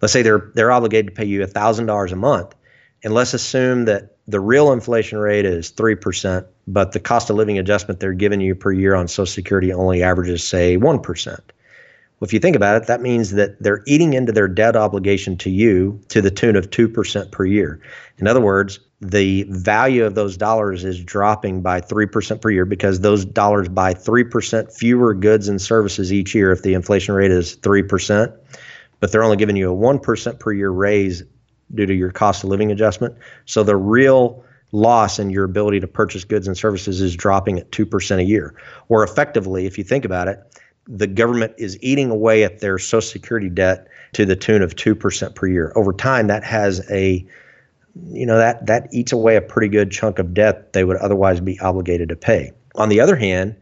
let's 0.00 0.12
say 0.12 0.22
they're, 0.22 0.52
they're 0.54 0.70
obligated 0.70 1.06
to 1.06 1.12
pay 1.12 1.24
you 1.24 1.40
$1,000 1.40 2.12
a 2.12 2.16
month. 2.16 2.54
And 3.02 3.14
let's 3.14 3.32
assume 3.32 3.86
that 3.86 4.16
the 4.28 4.40
real 4.40 4.72
inflation 4.72 5.18
rate 5.18 5.46
is 5.46 5.72
3%, 5.72 6.46
but 6.66 6.92
the 6.92 7.00
cost 7.00 7.30
of 7.30 7.36
living 7.36 7.58
adjustment 7.58 7.98
they're 7.98 8.12
giving 8.12 8.42
you 8.42 8.54
per 8.54 8.70
year 8.70 8.94
on 8.94 9.08
Social 9.08 9.26
Security 9.26 9.72
only 9.72 10.02
averages, 10.02 10.46
say, 10.46 10.76
1%. 10.76 11.40
Well, 12.18 12.26
if 12.26 12.32
you 12.32 12.40
think 12.40 12.56
about 12.56 12.82
it, 12.82 12.88
that 12.88 13.00
means 13.00 13.32
that 13.32 13.62
they're 13.62 13.82
eating 13.86 14.14
into 14.14 14.32
their 14.32 14.48
debt 14.48 14.74
obligation 14.74 15.36
to 15.38 15.50
you 15.50 16.00
to 16.08 16.20
the 16.20 16.32
tune 16.32 16.56
of 16.56 16.70
2% 16.70 17.30
per 17.30 17.44
year. 17.44 17.80
In 18.18 18.26
other 18.26 18.40
words, 18.40 18.80
the 19.00 19.44
value 19.48 20.04
of 20.04 20.16
those 20.16 20.36
dollars 20.36 20.84
is 20.84 21.02
dropping 21.02 21.62
by 21.62 21.80
3% 21.80 22.40
per 22.40 22.50
year 22.50 22.64
because 22.64 23.00
those 23.00 23.24
dollars 23.24 23.68
buy 23.68 23.94
3% 23.94 24.72
fewer 24.72 25.14
goods 25.14 25.48
and 25.48 25.62
services 25.62 26.12
each 26.12 26.34
year 26.34 26.50
if 26.50 26.62
the 26.62 26.74
inflation 26.74 27.14
rate 27.14 27.30
is 27.30 27.56
3%, 27.56 28.36
but 28.98 29.12
they're 29.12 29.22
only 29.22 29.36
giving 29.36 29.54
you 29.54 29.72
a 29.72 29.76
1% 29.76 30.40
per 30.40 30.52
year 30.52 30.70
raise 30.70 31.22
due 31.72 31.86
to 31.86 31.94
your 31.94 32.10
cost 32.10 32.42
of 32.42 32.50
living 32.50 32.72
adjustment. 32.72 33.14
So 33.44 33.62
the 33.62 33.76
real 33.76 34.44
loss 34.72 35.20
in 35.20 35.30
your 35.30 35.44
ability 35.44 35.80
to 35.80 35.86
purchase 35.86 36.24
goods 36.24 36.48
and 36.48 36.56
services 36.56 37.00
is 37.00 37.14
dropping 37.14 37.58
at 37.60 37.70
2% 37.70 38.18
a 38.18 38.24
year. 38.24 38.54
Or 38.88 39.04
effectively, 39.04 39.66
if 39.66 39.78
you 39.78 39.84
think 39.84 40.04
about 40.04 40.26
it, 40.26 40.40
the 40.88 41.06
government 41.06 41.52
is 41.58 41.78
eating 41.82 42.10
away 42.10 42.42
at 42.44 42.60
their 42.60 42.78
Social 42.78 43.02
Security 43.02 43.50
debt 43.50 43.86
to 44.14 44.24
the 44.24 44.34
tune 44.34 44.62
of 44.62 44.74
2% 44.74 45.34
per 45.34 45.46
year. 45.46 45.72
Over 45.76 45.92
time, 45.92 46.26
that 46.28 46.42
has 46.44 46.88
a 46.90 47.24
you 48.06 48.24
know 48.24 48.38
that 48.38 48.64
that 48.66 48.88
eats 48.92 49.10
away 49.10 49.34
a 49.36 49.40
pretty 49.40 49.68
good 49.68 49.90
chunk 49.90 50.20
of 50.20 50.32
debt 50.32 50.72
they 50.72 50.84
would 50.84 50.96
otherwise 50.98 51.40
be 51.40 51.58
obligated 51.60 52.08
to 52.08 52.16
pay. 52.16 52.52
On 52.76 52.88
the 52.88 53.00
other 53.00 53.16
hand, 53.16 53.56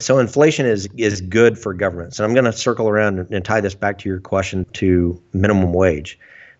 so 0.00 0.18
inflation 0.18 0.66
is 0.66 0.88
is 0.96 1.20
good 1.20 1.58
for 1.58 1.72
governments. 1.72 2.18
And 2.18 2.26
I'm 2.26 2.34
going 2.34 2.44
to 2.44 2.52
circle 2.52 2.88
around 2.88 3.18
and 3.18 3.44
tie 3.44 3.60
this 3.60 3.74
back 3.74 3.98
to 3.98 4.08
your 4.08 4.20
question 4.20 4.66
to 4.74 5.22
minimum 5.32 5.72
wage. 5.72 6.18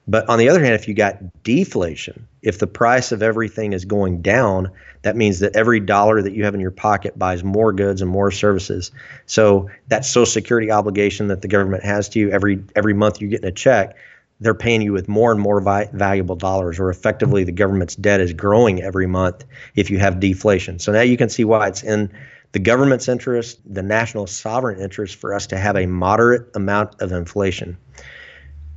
But 0.09 0.29
on 0.29 0.39
the 0.39 0.49
other 0.49 0.63
hand, 0.63 0.75
if 0.75 0.89
you 0.89 0.95
got 0.95 1.21
deflation, 1.45 2.27
if 2.43 2.59
the 2.59 2.67
price 2.67 3.13
of 3.13 3.23
everything 3.23 3.73
is 3.73 3.85
going 3.85 4.21
down, 4.21 4.71
that 5.03 5.17
means 5.17 5.39
that 5.41 5.55
every 5.55 5.79
dollar 5.79 6.23
that 6.23 6.33
you 6.33 6.45
have 6.45 6.55
in 6.55 6.61
your 6.61 6.73
pocket 6.73 7.19
buys 7.19 7.45
more 7.45 7.73
goods 7.73 8.03
and 8.03 8.11
more 8.11 8.31
services. 8.31 8.91
So 9.27 9.71
that 9.89 10.05
social 10.05 10.27
security 10.27 10.71
obligation 10.71 11.29
that 11.29 11.43
the 11.43 11.49
government 11.49 11.85
has 11.85 12.09
to 12.11 12.19
you 12.19 12.31
every 12.31 12.65
every 12.75 12.95
month 12.95 13.21
you're 13.21 13.31
getting 13.31 13.49
a 13.49 13.53
check, 13.53 13.97
they're 14.41 14.55
paying 14.55 14.83
you 14.83 14.93
with 14.93 15.09
more 15.09 15.31
and 15.31 15.41
more 15.41 15.61
vi- 15.61 15.89
valuable 15.93 16.35
dollars 16.35 16.81
or 16.81 16.91
effectively 16.91 17.45
the 17.45 17.53
government's 17.53 17.95
debt 17.95 18.21
is 18.21 18.33
growing 18.33 18.83
every 18.83 19.07
month 19.07 19.45
if 19.77 19.89
you 19.89 19.99
have 19.99 20.19
deflation. 20.19 20.81
So 20.81 20.91
now 20.91 21.03
you 21.03 21.17
can 21.17 21.29
see 21.29 21.45
why 21.45 21.69
it's 21.69 21.85
in 21.85 22.13
the 22.51 22.59
government's 22.59 23.09
interest, 23.09 23.61
the 23.65 23.83
national 23.83 24.27
sovereign 24.27 24.81
interest 24.81 25.17
for 25.17 25.33
us 25.33 25.47
to 25.49 25.57
have 25.57 25.77
a 25.77 25.87
moderate 25.87 26.55
amount 26.55 27.01
of 27.01 27.13
inflation. 27.13 27.79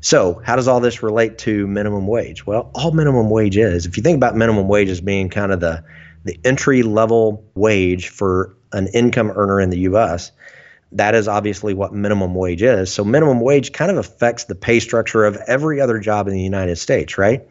So, 0.05 0.39
how 0.45 0.55
does 0.55 0.67
all 0.67 0.81
this 0.81 1.01
relate 1.01 1.39
to 1.39 1.65
minimum 1.65 2.05
wage? 2.05 2.45
Well, 2.45 2.69
all 2.75 2.91
minimum 2.91 3.31
wage 3.31 3.57
is, 3.57 3.87
if 3.87 3.97
you 3.97 4.03
think 4.03 4.17
about 4.17 4.35
minimum 4.35 4.67
wage 4.67 4.87
as 4.87 5.01
being 5.01 5.29
kind 5.29 5.51
of 5.51 5.61
the 5.61 5.83
the 6.25 6.39
entry 6.43 6.83
level 6.83 7.43
wage 7.55 8.09
for 8.09 8.55
an 8.71 8.85
income 8.93 9.31
earner 9.31 9.59
in 9.59 9.71
the 9.71 9.79
US, 9.79 10.31
that 10.91 11.15
is 11.15 11.27
obviously 11.27 11.73
what 11.73 11.91
minimum 11.91 12.35
wage 12.35 12.61
is. 12.61 12.93
So 12.93 13.03
minimum 13.03 13.39
wage 13.39 13.71
kind 13.73 13.89
of 13.89 13.97
affects 13.97 14.43
the 14.43 14.53
pay 14.53 14.79
structure 14.79 15.25
of 15.25 15.37
every 15.47 15.81
other 15.81 15.97
job 15.97 16.27
in 16.27 16.35
the 16.35 16.43
United 16.43 16.75
States, 16.75 17.17
right? 17.17 17.41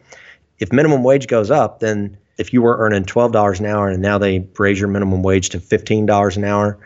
If 0.57 0.71
minimum 0.71 1.03
wage 1.03 1.27
goes 1.27 1.51
up, 1.51 1.81
then 1.81 2.17
if 2.37 2.53
you 2.53 2.61
were 2.61 2.77
earning 2.77 3.03
$12 3.03 3.59
an 3.59 3.65
hour 3.65 3.89
and 3.89 4.01
now 4.01 4.17
they 4.17 4.47
raise 4.57 4.79
your 4.79 4.87
minimum 4.87 5.23
wage 5.23 5.49
to 5.49 5.59
$15 5.59 6.37
an 6.37 6.45
hour, 6.45 6.79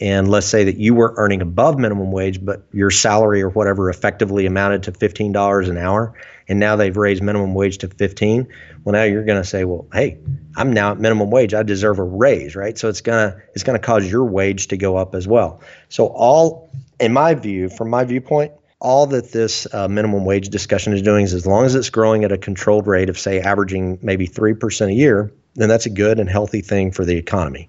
and 0.00 0.28
let's 0.28 0.46
say 0.46 0.64
that 0.64 0.76
you 0.76 0.94
were 0.94 1.12
earning 1.16 1.42
above 1.42 1.78
minimum 1.78 2.10
wage, 2.10 2.42
but 2.44 2.64
your 2.72 2.90
salary 2.90 3.42
or 3.42 3.50
whatever 3.50 3.90
effectively 3.90 4.46
amounted 4.46 4.82
to 4.84 4.92
$15 4.92 5.68
an 5.68 5.76
hour, 5.76 6.14
and 6.48 6.58
now 6.58 6.74
they've 6.74 6.96
raised 6.96 7.22
minimum 7.22 7.54
wage 7.54 7.78
to 7.78 7.88
15. 7.88 8.48
Well, 8.84 8.94
now 8.94 9.02
you're 9.02 9.24
going 9.24 9.40
to 9.40 9.46
say, 9.46 9.64
well, 9.64 9.86
hey, 9.92 10.18
I'm 10.56 10.72
now 10.72 10.92
at 10.92 10.98
minimum 10.98 11.30
wage. 11.30 11.52
I 11.52 11.62
deserve 11.62 11.98
a 11.98 12.02
raise, 12.02 12.56
right? 12.56 12.78
So 12.78 12.88
it's 12.88 13.02
gonna 13.02 13.40
it's 13.54 13.62
gonna 13.62 13.78
cause 13.78 14.10
your 14.10 14.24
wage 14.24 14.68
to 14.68 14.76
go 14.76 14.96
up 14.96 15.14
as 15.14 15.28
well. 15.28 15.60
So 15.90 16.06
all, 16.08 16.70
in 16.98 17.12
my 17.12 17.34
view, 17.34 17.68
from 17.68 17.90
my 17.90 18.04
viewpoint, 18.04 18.52
all 18.80 19.06
that 19.06 19.32
this 19.32 19.72
uh, 19.74 19.86
minimum 19.88 20.24
wage 20.24 20.48
discussion 20.48 20.92
is 20.92 21.02
doing 21.02 21.24
is 21.24 21.34
as 21.34 21.46
long 21.46 21.66
as 21.66 21.74
it's 21.74 21.90
growing 21.90 22.24
at 22.24 22.32
a 22.32 22.38
controlled 22.38 22.86
rate 22.86 23.10
of 23.10 23.18
say 23.18 23.40
averaging 23.40 23.98
maybe 24.02 24.26
3% 24.26 24.86
a 24.86 24.92
year 24.92 25.30
then 25.56 25.68
that's 25.68 25.86
a 25.86 25.90
good 25.90 26.18
and 26.18 26.30
healthy 26.30 26.60
thing 26.60 26.90
for 26.90 27.04
the 27.04 27.16
economy 27.16 27.68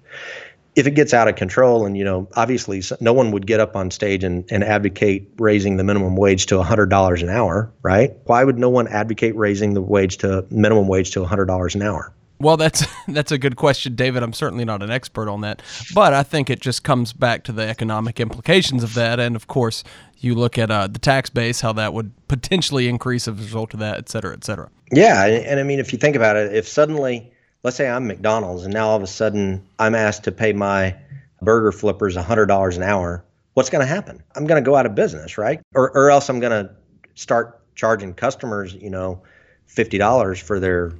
if 0.74 0.86
it 0.86 0.92
gets 0.92 1.12
out 1.12 1.28
of 1.28 1.36
control 1.36 1.84
and 1.84 1.96
you 1.96 2.04
know 2.04 2.28
obviously 2.34 2.82
no 3.00 3.12
one 3.12 3.30
would 3.30 3.46
get 3.46 3.60
up 3.60 3.76
on 3.76 3.90
stage 3.90 4.24
and, 4.24 4.44
and 4.50 4.64
advocate 4.64 5.28
raising 5.38 5.76
the 5.76 5.84
minimum 5.84 6.16
wage 6.16 6.46
to 6.46 6.56
$100 6.56 7.22
an 7.22 7.28
hour 7.28 7.72
right? 7.82 8.16
Why 8.24 8.44
would 8.44 8.58
no 8.58 8.70
one 8.70 8.88
advocate 8.88 9.36
raising 9.36 9.74
the 9.74 9.82
wage 9.82 10.18
to 10.18 10.46
minimum 10.50 10.88
wage 10.88 11.10
to 11.12 11.20
$100 11.20 11.74
an 11.74 11.82
hour? 11.82 12.12
Well, 12.42 12.56
that's 12.56 12.84
that's 13.08 13.30
a 13.30 13.38
good 13.38 13.56
question, 13.56 13.94
David. 13.94 14.22
I'm 14.22 14.32
certainly 14.32 14.64
not 14.64 14.82
an 14.82 14.90
expert 14.90 15.28
on 15.28 15.42
that, 15.42 15.62
but 15.94 16.12
I 16.12 16.22
think 16.24 16.50
it 16.50 16.60
just 16.60 16.82
comes 16.82 17.12
back 17.12 17.44
to 17.44 17.52
the 17.52 17.62
economic 17.62 18.18
implications 18.18 18.82
of 18.82 18.94
that, 18.94 19.20
and 19.20 19.36
of 19.36 19.46
course, 19.46 19.84
you 20.18 20.34
look 20.34 20.58
at 20.58 20.70
uh, 20.70 20.88
the 20.88 20.98
tax 20.98 21.30
base, 21.30 21.60
how 21.60 21.72
that 21.74 21.94
would 21.94 22.12
potentially 22.28 22.88
increase 22.88 23.28
as 23.28 23.38
a 23.38 23.42
result 23.42 23.74
of 23.74 23.80
that, 23.80 23.98
et 23.98 24.08
cetera, 24.08 24.32
et 24.32 24.44
cetera. 24.44 24.68
Yeah, 24.90 25.24
and, 25.24 25.46
and 25.46 25.60
I 25.60 25.62
mean, 25.62 25.78
if 25.78 25.92
you 25.92 25.98
think 25.98 26.16
about 26.16 26.36
it, 26.36 26.54
if 26.54 26.66
suddenly 26.66 27.31
let's 27.62 27.76
say 27.76 27.88
I'm 27.88 28.06
McDonald's 28.06 28.64
and 28.64 28.74
now 28.74 28.88
all 28.88 28.96
of 28.96 29.02
a 29.02 29.06
sudden 29.06 29.66
I'm 29.78 29.94
asked 29.94 30.24
to 30.24 30.32
pay 30.32 30.52
my 30.52 30.96
burger 31.40 31.72
flippers 31.72 32.16
$100 32.16 32.76
an 32.76 32.82
hour, 32.82 33.24
what's 33.54 33.70
going 33.70 33.80
to 33.80 33.86
happen? 33.86 34.22
I'm 34.34 34.46
going 34.46 34.62
to 34.62 34.68
go 34.68 34.76
out 34.76 34.86
of 34.86 34.94
business, 34.94 35.38
right? 35.38 35.60
Or, 35.74 35.90
or 35.96 36.10
else 36.10 36.28
I'm 36.28 36.40
going 36.40 36.66
to 36.66 36.74
start 37.14 37.60
charging 37.74 38.14
customers, 38.14 38.74
you 38.74 38.90
know, 38.90 39.22
$50 39.68 40.40
for 40.40 40.60
their 40.60 40.92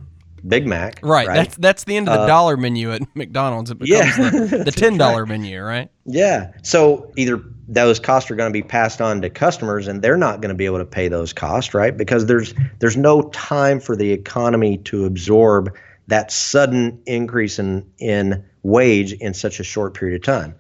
Big 0.47 0.67
Mac. 0.67 0.99
Right. 1.03 1.29
right? 1.29 1.37
That's 1.37 1.57
that's 1.57 1.85
the 1.85 1.97
end 1.97 2.09
of 2.09 2.15
the 2.15 2.23
uh, 2.23 2.27
dollar 2.27 2.57
menu 2.57 2.91
at 2.93 3.03
McDonald's. 3.15 3.71
It 3.71 3.79
becomes 3.79 4.19
yeah. 4.19 4.31
the, 4.31 4.63
the 4.65 4.73
ten 4.73 4.97
dollar 4.97 5.25
menu, 5.25 5.63
right? 5.63 5.89
Yeah. 6.05 6.53
So 6.63 7.13
either 7.17 7.41
those 7.69 8.01
costs 8.01 8.31
are 8.31 8.35
going 8.35 8.51
to 8.51 8.53
be 8.53 8.63
passed 8.63 9.01
on 9.01 9.23
to 9.23 9.31
customers 9.31 9.87
and 9.87 10.03
they're 10.03 10.17
not 10.17 10.41
going 10.41 10.49
to 10.49 10.57
be 10.57 10.67
able 10.67 10.79
to 10.79 10.85
pay 10.85 11.07
those 11.07 11.33
costs, 11.33 11.75
right? 11.75 11.97
Because 11.97 12.27
there's 12.27 12.55
there's 12.81 12.97
no 12.97 13.23
time 13.31 13.79
for 13.79 13.95
the 13.95 14.11
economy 14.11 14.79
to 14.79 15.05
absorb 15.05 15.77
that 16.09 16.31
sudden 16.31 17.01
increase 17.07 17.59
in 17.59 17.91
in 17.99 18.45
wage 18.63 19.13
in 19.15 19.35
such 19.35 19.61
a 19.61 19.65
short 19.65 19.95
period 19.95 20.17
of 20.17 20.25
time. 20.25 20.55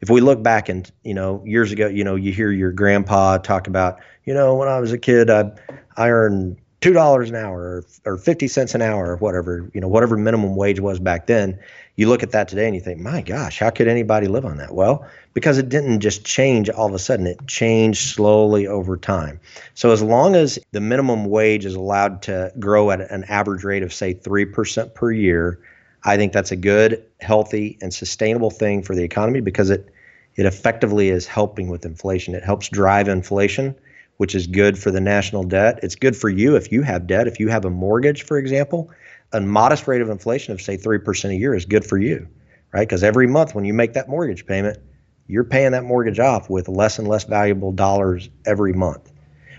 If 0.00 0.10
we 0.10 0.20
look 0.20 0.42
back 0.42 0.68
and 0.68 0.90
you 1.04 1.14
know 1.14 1.42
years 1.44 1.72
ago, 1.72 1.88
you 1.88 2.04
know 2.04 2.14
you 2.14 2.32
hear 2.32 2.50
your 2.50 2.72
grandpa 2.72 3.38
talk 3.38 3.66
about 3.66 4.00
you 4.24 4.34
know 4.34 4.54
when 4.54 4.68
I 4.68 4.78
was 4.80 4.92
a 4.92 4.98
kid 4.98 5.30
I 5.30 5.50
I 5.96 6.10
earned 6.10 6.56
two 6.80 6.92
dollars 6.92 7.28
an 7.28 7.36
hour 7.36 7.82
or, 8.04 8.12
or 8.12 8.16
50 8.16 8.48
cents 8.48 8.74
an 8.74 8.82
hour 8.82 9.10
or 9.10 9.16
whatever 9.16 9.70
you 9.74 9.80
know 9.80 9.88
whatever 9.88 10.16
minimum 10.16 10.54
wage 10.54 10.80
was 10.80 11.00
back 11.00 11.26
then 11.26 11.58
you 11.98 12.08
look 12.08 12.22
at 12.22 12.30
that 12.30 12.46
today 12.46 12.64
and 12.64 12.76
you 12.76 12.80
think 12.80 13.00
my 13.00 13.20
gosh 13.20 13.58
how 13.58 13.68
could 13.70 13.88
anybody 13.88 14.28
live 14.28 14.44
on 14.44 14.56
that 14.56 14.72
well 14.72 15.04
because 15.34 15.58
it 15.58 15.68
didn't 15.68 15.98
just 15.98 16.24
change 16.24 16.70
all 16.70 16.86
of 16.86 16.94
a 16.94 16.98
sudden 16.98 17.26
it 17.26 17.44
changed 17.48 18.14
slowly 18.14 18.66
over 18.68 18.96
time 18.96 19.38
so 19.74 19.90
as 19.90 20.00
long 20.00 20.36
as 20.36 20.60
the 20.70 20.80
minimum 20.80 21.24
wage 21.24 21.66
is 21.66 21.74
allowed 21.74 22.22
to 22.22 22.52
grow 22.60 22.92
at 22.92 23.00
an 23.00 23.24
average 23.24 23.64
rate 23.64 23.82
of 23.82 23.92
say 23.92 24.14
3% 24.14 24.94
per 24.94 25.10
year 25.10 25.58
i 26.04 26.16
think 26.16 26.32
that's 26.32 26.52
a 26.52 26.56
good 26.56 27.04
healthy 27.20 27.76
and 27.82 27.92
sustainable 27.92 28.50
thing 28.50 28.80
for 28.80 28.94
the 28.94 29.02
economy 29.02 29.40
because 29.40 29.68
it 29.68 29.92
it 30.36 30.46
effectively 30.46 31.08
is 31.08 31.26
helping 31.26 31.68
with 31.68 31.84
inflation 31.84 32.32
it 32.32 32.44
helps 32.44 32.68
drive 32.68 33.08
inflation 33.08 33.74
which 34.18 34.34
is 34.34 34.46
good 34.46 34.76
for 34.76 34.90
the 34.90 35.00
national 35.00 35.44
debt. 35.44 35.78
It's 35.82 35.94
good 35.94 36.16
for 36.16 36.28
you 36.28 36.56
if 36.56 36.70
you 36.70 36.82
have 36.82 37.06
debt. 37.06 37.28
If 37.28 37.40
you 37.40 37.48
have 37.48 37.64
a 37.64 37.70
mortgage, 37.70 38.24
for 38.24 38.36
example, 38.36 38.90
a 39.32 39.40
modest 39.40 39.86
rate 39.86 40.00
of 40.00 40.08
inflation 40.10 40.52
of 40.52 40.60
say 40.60 40.76
3% 40.76 41.30
a 41.30 41.34
year 41.34 41.54
is 41.54 41.64
good 41.64 41.84
for 41.84 41.98
you, 41.98 42.26
right? 42.72 42.88
Because 42.88 43.02
every 43.02 43.26
month 43.26 43.54
when 43.54 43.64
you 43.64 43.74
make 43.74 43.92
that 43.94 44.08
mortgage 44.08 44.46
payment, 44.46 44.78
you're 45.26 45.44
paying 45.44 45.72
that 45.72 45.84
mortgage 45.84 46.18
off 46.18 46.48
with 46.48 46.68
less 46.68 46.98
and 46.98 47.06
less 47.06 47.24
valuable 47.24 47.72
dollars 47.72 48.30
every 48.46 48.72
month. 48.72 49.12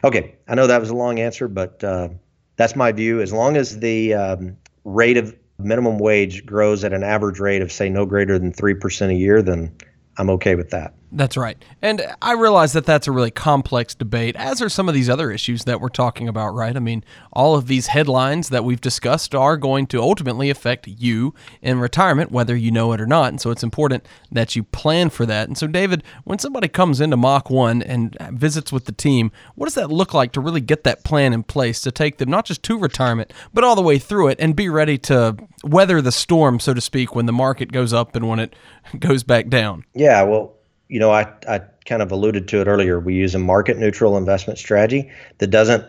Okay, 0.04 0.36
I 0.48 0.56
know 0.56 0.68
that 0.68 0.80
was 0.80 0.90
a 0.90 0.96
long 0.96 1.20
answer, 1.20 1.48
but 1.48 1.84
uh, 1.84 2.10
that's 2.56 2.76
my 2.76 2.92
view. 2.92 3.22
As 3.22 3.32
long 3.32 3.58
as 3.58 3.80
the 3.80 4.14
um, 4.14 4.58
rate 4.84 5.18
of 5.18 5.36
minimum 5.60 6.00
wage 6.00 6.46
grows 6.46 6.84
at 6.84 6.94
an 6.94 7.04
average 7.04 7.40
rate 7.40 7.62
of, 7.62 7.72
say, 7.72 7.90
no 7.90 8.06
greater 8.06 8.40
than 8.40 8.52
3% 8.52 9.10
a 9.10 9.14
year, 9.14 9.42
then 9.42 9.76
I'm 10.18 10.30
okay 10.32 10.56
with 10.56 10.72
that. 10.72 10.94
That's 11.12 11.36
right. 11.36 11.58
And 11.82 12.06
I 12.22 12.34
realize 12.34 12.74
that 12.74 12.86
that's 12.86 13.08
a 13.08 13.12
really 13.12 13.32
complex 13.32 13.96
debate, 13.96 14.36
as 14.36 14.62
are 14.62 14.70
some 14.70 14.88
of 14.88 14.94
these 14.94 15.10
other 15.10 15.32
issues 15.32 15.64
that 15.64 15.82
we're 15.82 15.90
talking 15.90 16.28
about, 16.28 16.54
right? 16.54 16.76
I 16.76 16.80
mean, 16.80 17.04
all 17.34 17.56
of 17.56 17.68
these 17.68 17.88
headlines 17.88 18.50
that 18.50 18.64
we've 18.64 18.82
discussed 18.82 19.34
are 19.34 19.58
going 19.58 19.88
to 19.88 20.02
ultimately 20.02 20.52
affect 20.52 20.88
you 20.88 21.34
in 21.64 21.80
retirement, 21.80 22.32
whether 22.32 22.56
you 22.56 22.70
know 22.70 22.94
it 22.94 23.02
or 23.02 23.08
not. 23.08 23.30
And 23.30 23.42
so 23.42 23.50
it's 23.50 23.64
important 23.64 24.06
that 24.32 24.56
you 24.56 24.62
plan 24.64 25.10
for 25.10 25.26
that. 25.26 25.48
And 25.48 25.58
so, 25.58 25.66
David, 25.66 26.04
when 26.26 26.38
somebody 26.38 26.68
comes 26.68 27.02
into 27.02 27.18
Mach 27.18 27.50
1 27.50 27.82
and 27.82 28.16
visits 28.32 28.72
with 28.72 28.86
the 28.86 28.92
team, 28.92 29.32
what 29.56 29.66
does 29.66 29.76
that 29.76 29.92
look 29.92 30.14
like 30.14 30.32
to 30.34 30.42
really 30.42 30.62
get 30.62 30.84
that 30.84 31.04
plan 31.04 31.34
in 31.34 31.42
place 31.42 31.82
to 31.82 31.92
take 31.92 32.20
them 32.20 32.30
not 32.30 32.46
just 32.46 32.62
to 32.64 32.78
retirement, 32.78 33.34
but 33.52 33.64
all 33.64 33.76
the 33.76 33.82
way 33.82 33.98
through 33.98 34.28
it 34.28 34.40
and 34.40 34.56
be 34.56 34.70
ready 34.70 34.98
to 35.00 35.36
weather 35.64 36.02
the 36.02 36.12
storm, 36.12 36.60
so 36.60 36.76
to 36.76 36.82
speak, 36.82 37.16
when 37.16 37.26
the 37.26 37.34
market 37.34 37.72
goes 37.72 37.94
up 37.94 38.16
and 38.16 38.30
when 38.30 38.38
it 38.38 38.56
goes 39.00 39.24
back 39.24 39.48
down? 39.50 39.86
Yeah, 39.96 40.22
well, 40.22 40.59
you 40.90 41.00
know, 41.00 41.12
I, 41.12 41.32
I 41.48 41.62
kind 41.86 42.02
of 42.02 42.12
alluded 42.12 42.48
to 42.50 42.62
it 42.62 42.68
earlier. 42.68 43.00
We 43.00 43.14
use 43.14 43.36
a 43.36 43.40
market 43.40 43.78
neutral 43.78 44.18
investment 44.18 44.60
strategy 44.60 45.10
that 45.38 45.48
doesn't 45.48 45.86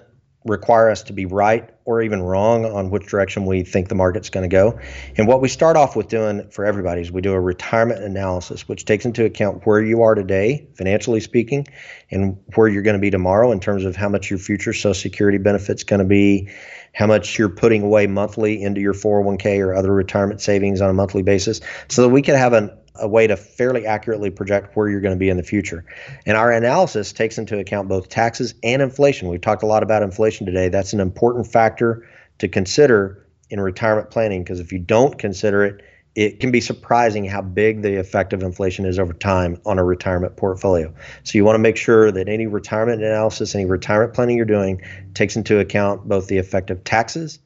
require 0.47 0.89
us 0.89 1.03
to 1.03 1.13
be 1.13 1.27
right 1.27 1.69
or 1.85 2.01
even 2.01 2.23
wrong 2.23 2.65
on 2.65 2.91
which 2.91 3.07
direction 3.07 3.45
we 3.45 3.63
think 3.63 3.89
the 3.89 3.95
market's 3.95 4.31
going 4.31 4.49
to 4.49 4.55
go. 4.55 4.79
And 5.17 5.27
what 5.27 5.43
we 5.43 5.49
start 5.49 5.77
off 5.77 5.97
with 5.97 6.09
doing 6.09 6.49
for 6.51 6.65
everybody 6.65 7.03
is 7.03 7.13
we 7.13 7.21
do 7.21 7.33
a 7.33 7.41
retirement 7.41 8.03
analysis, 8.03 8.67
which 8.67 8.87
takes 8.87 9.05
into 9.05 9.25
account 9.25 9.67
where 9.67 9.83
you 9.83 10.03
are 10.03 10.15
today, 10.15 10.67
financially 10.77 11.21
speaking, 11.21 11.67
and 12.11 12.39
where 12.55 12.69
you're 12.69 12.83
going 12.83 12.95
to 12.95 13.01
be 13.01 13.11
tomorrow 13.11 13.53
in 13.53 13.61
terms 13.61 13.85
of 13.85 13.97
how 13.97 14.09
much 14.09 14.31
your 14.31 14.39
future 14.39 14.73
Social 14.73 14.95
Security 14.95 15.37
benefits 15.37 15.85
going 15.85 16.01
to 16.01 16.07
be, 16.07 16.49
how 16.95 17.07
much 17.07 17.39
you're 17.39 17.51
putting 17.51 17.83
away 17.83 18.07
monthly 18.07 18.63
into 18.63 18.81
your 18.81 18.95
401k 18.95 19.59
or 19.61 19.75
other 19.75 19.93
retirement 19.93 20.41
savings 20.41 20.81
on 20.81 20.89
a 20.89 20.95
monthly 20.95 21.23
basis, 21.23 21.61
so 21.89 22.03
that 22.03 22.09
we 22.09 22.23
can 22.23 22.35
have 22.35 22.55
an, 22.55 22.71
a 22.97 23.09
way 23.09 23.27
to 23.27 23.37
fairly 23.37 23.87
accurately 23.87 24.31
project 24.31 24.77
where 24.77 24.89
you're 24.89 25.01
going 25.01 25.15
to 25.15 25.19
be 25.19 25.29
in 25.29 25.37
the 25.37 25.43
future. 25.43 25.85
And 26.27 26.37
our 26.37 26.53
analysis 26.53 27.13
takes 27.13 27.39
into 27.39 27.59
account 27.59 27.89
both 27.89 28.09
taxes 28.09 28.55
and 28.63 28.83
inflation. 28.83 29.29
We've 29.29 29.41
talked 29.41 29.63
a 29.63 29.67
lot 29.67 29.83
about 29.83 30.03
inflation 30.03 30.47
today. 30.47 30.69
That's 30.69 30.93
an 30.93 31.01
important 31.01 31.47
factor 31.47 32.07
to 32.39 32.49
consider 32.49 33.27
in 33.51 33.61
retirement 33.61 34.11
planning 34.11 34.43
because 34.43 34.61
if 34.61 34.73
you 34.73 34.79
don't 34.79 35.19
consider 35.19 35.65
it, 35.65 35.83
it 36.17 36.41
can 36.41 36.51
be 36.51 36.61
surprising 36.61 37.25
how 37.25 37.41
big 37.41 37.83
the 37.83 37.97
effect 37.97 38.33
of 38.33 38.43
inflation 38.43 38.85
is 38.85 38.99
over 38.99 39.13
time 39.13 39.61
on 39.65 39.79
a 39.79 39.85
retirement 39.85 40.37
portfolio. 40.37 40.93
So 41.23 41.39
you 41.39 41.45
want 41.45 41.55
to 41.55 41.61
make 41.61 41.77
sure 41.77 42.11
that 42.11 42.29
any 42.29 42.47
retirement 42.47 43.03
analysis, 43.03 43.55
any 43.55 43.65
retirement 43.65 44.15
planning 44.15 44.37
you're 44.37 44.45
doing 44.45 44.83
takes 45.15 45.37
into 45.37 45.61
account 45.61 46.09
both 46.09 46.27
the 46.27 46.39
effect 46.39 46.71
of 46.71 46.83
taxes 46.83 47.39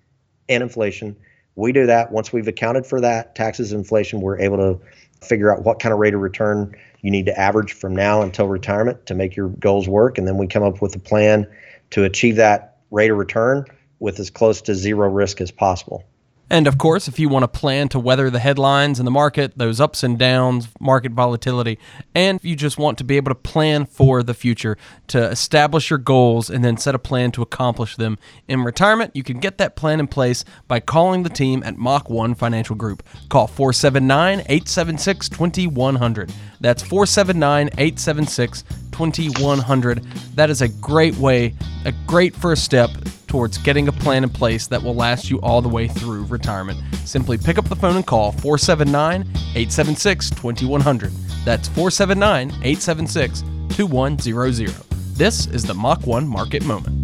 and 0.49 0.63
inflation. 0.63 1.15
We 1.57 1.73
do 1.73 1.87
that 1.87 2.11
once 2.11 2.33
we've 2.33 2.49
accounted 2.49 2.87
for 2.87 3.01
that 3.03 3.35
taxes, 3.35 3.73
inflation, 3.73 4.21
we're 4.21 4.41
able 4.41 4.57
to 4.57 4.81
figure 5.25 5.53
out 5.53 5.65
what 5.65 5.79
kind 5.81 5.93
of 5.93 5.99
rate 5.99 6.15
of 6.15 6.21
return 6.21 6.75
you 7.03 7.11
need 7.11 7.27
to 7.27 7.39
average 7.39 7.73
from 7.73 7.95
now 7.95 8.23
until 8.23 8.49
retirement 8.49 9.07
to 9.07 9.15
make 9.15 9.37
your 9.37 9.49
goals 9.49 9.89
work. 9.89 10.19
And 10.19 10.27
then 10.27 10.39
we 10.39 10.47
come 10.47 10.63
up 10.63 10.81
with 10.81 10.95
a 10.97 10.99
plan 10.99 11.47
to 11.91 12.05
achieve 12.05 12.37
that 12.37 12.79
rate 12.91 13.11
of 13.11 13.19
return 13.19 13.65
with 13.99 14.19
as 14.19 14.31
close 14.31 14.63
to 14.63 14.75
zero 14.75 15.09
risk 15.09 15.41
as 15.41 15.51
possible. 15.51 16.05
And 16.51 16.67
of 16.67 16.77
course, 16.79 17.09
if 17.09 17.19
you 17.19 17.29
want 17.29 17.43
to 17.43 17.49
plan 17.49 17.89
to 17.89 17.99
weather 17.99 18.29
the 18.31 18.39
headlines 18.39 18.99
in 18.99 19.05
the 19.05 19.11
market, 19.11 19.57
those 19.57 19.81
ups 19.81 20.03
and 20.03 20.19
downs, 20.19 20.69
market 20.79 21.13
volatility, 21.13 21.79
and 22.15 22.39
if 22.39 22.45
you 22.45 22.55
just 22.55 22.79
want 22.79 22.99
to 22.99 23.05
be 23.05 23.17
able 23.17 23.31
to 23.31 23.35
plan 23.35 23.87
for 23.87 24.23
the 24.23 24.35
future, 24.35 24.77
to 25.09 25.23
establish 25.31 25.91
your 25.91 25.99
goals 25.99 26.51
and 26.51 26.65
then 26.65 26.77
set 26.77 26.95
a 26.95 26.99
plan 26.99 27.33
to 27.33 27.43
accomplish 27.43 27.97
them 27.97 28.19
in 28.47 28.63
retirement, 28.63 29.15
you 29.15 29.23
can 29.23 29.39
get 29.39 29.59
that 29.59 29.75
plan 29.75 30.01
in 30.01 30.07
place 30.07 30.45
by 30.69 30.81
calling 30.81 31.23
the 31.23 31.31
team 31.31 31.63
at 31.65 31.79
Mach 31.79 32.11
1 32.11 32.35
Financial 32.35 32.77
Group. 32.77 33.03
Call 33.29 33.47
479 33.47 34.41
876 34.41 35.29
2100. 35.31 36.33
That's 36.61 36.83
479 36.83 37.69
876 37.79 38.65
2100. 38.95 40.05
That 40.37 40.51
is 40.51 40.63
a 40.63 40.69
great 40.69 41.17
way, 41.17 41.55
a 41.85 41.93
great 42.07 42.35
first 42.35 42.65
step 42.65 42.91
towards 43.27 43.59
getting 43.59 43.89
a 43.89 43.93
plan 43.93 44.23
in 44.23 44.31
place 44.31 44.69
that 44.69 44.81
will 44.81 44.95
last 44.95 45.29
you 45.29 45.41
all 45.41 45.61
the 45.61 45.69
way 45.69 45.89
through 45.89 46.25
retirement. 46.27 46.79
Simply 47.05 47.37
pick 47.37 47.59
up 47.59 47.69
the 47.69 47.75
phone 47.75 47.97
and 47.97 48.07
call 48.07 48.31
479 48.31 49.23
876 49.23 50.31
2100. 50.31 51.13
That's 51.45 51.67
479 51.69 52.51
876 52.51 53.43
2100. 53.71 54.71
This 55.17 55.47
is 55.49 55.65
the 55.65 55.75
Mach 55.75 56.07
1 56.07 56.29
Market 56.29 56.65
Moment. 56.65 57.04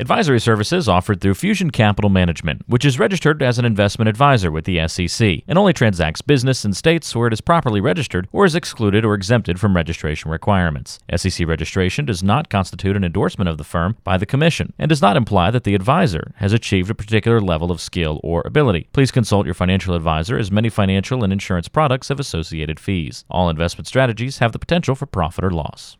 Advisory 0.00 0.38
services 0.38 0.88
offered 0.88 1.20
through 1.20 1.34
Fusion 1.34 1.72
Capital 1.72 2.08
Management, 2.08 2.62
which 2.68 2.84
is 2.84 3.00
registered 3.00 3.42
as 3.42 3.58
an 3.58 3.64
investment 3.64 4.08
advisor 4.08 4.52
with 4.52 4.64
the 4.64 4.86
SEC 4.86 5.42
and 5.48 5.58
only 5.58 5.72
transacts 5.72 6.22
business 6.22 6.64
in 6.64 6.72
states 6.72 7.16
where 7.16 7.26
it 7.26 7.32
is 7.32 7.40
properly 7.40 7.80
registered 7.80 8.28
or 8.30 8.44
is 8.44 8.54
excluded 8.54 9.04
or 9.04 9.14
exempted 9.14 9.58
from 9.58 9.74
registration 9.74 10.30
requirements. 10.30 11.00
SEC 11.16 11.44
registration 11.48 12.04
does 12.04 12.22
not 12.22 12.48
constitute 12.48 12.94
an 12.94 13.02
endorsement 13.02 13.48
of 13.48 13.58
the 13.58 13.64
firm 13.64 13.96
by 14.04 14.16
the 14.16 14.24
Commission 14.24 14.72
and 14.78 14.88
does 14.88 15.02
not 15.02 15.16
imply 15.16 15.50
that 15.50 15.64
the 15.64 15.74
advisor 15.74 16.32
has 16.36 16.52
achieved 16.52 16.90
a 16.90 16.94
particular 16.94 17.40
level 17.40 17.72
of 17.72 17.80
skill 17.80 18.20
or 18.22 18.44
ability. 18.46 18.86
Please 18.92 19.10
consult 19.10 19.46
your 19.46 19.54
financial 19.54 19.96
advisor 19.96 20.38
as 20.38 20.52
many 20.52 20.68
financial 20.68 21.24
and 21.24 21.32
insurance 21.32 21.66
products 21.66 22.06
have 22.06 22.20
associated 22.20 22.78
fees. 22.78 23.24
All 23.28 23.50
investment 23.50 23.88
strategies 23.88 24.38
have 24.38 24.52
the 24.52 24.60
potential 24.60 24.94
for 24.94 25.06
profit 25.06 25.42
or 25.42 25.50
loss. 25.50 25.96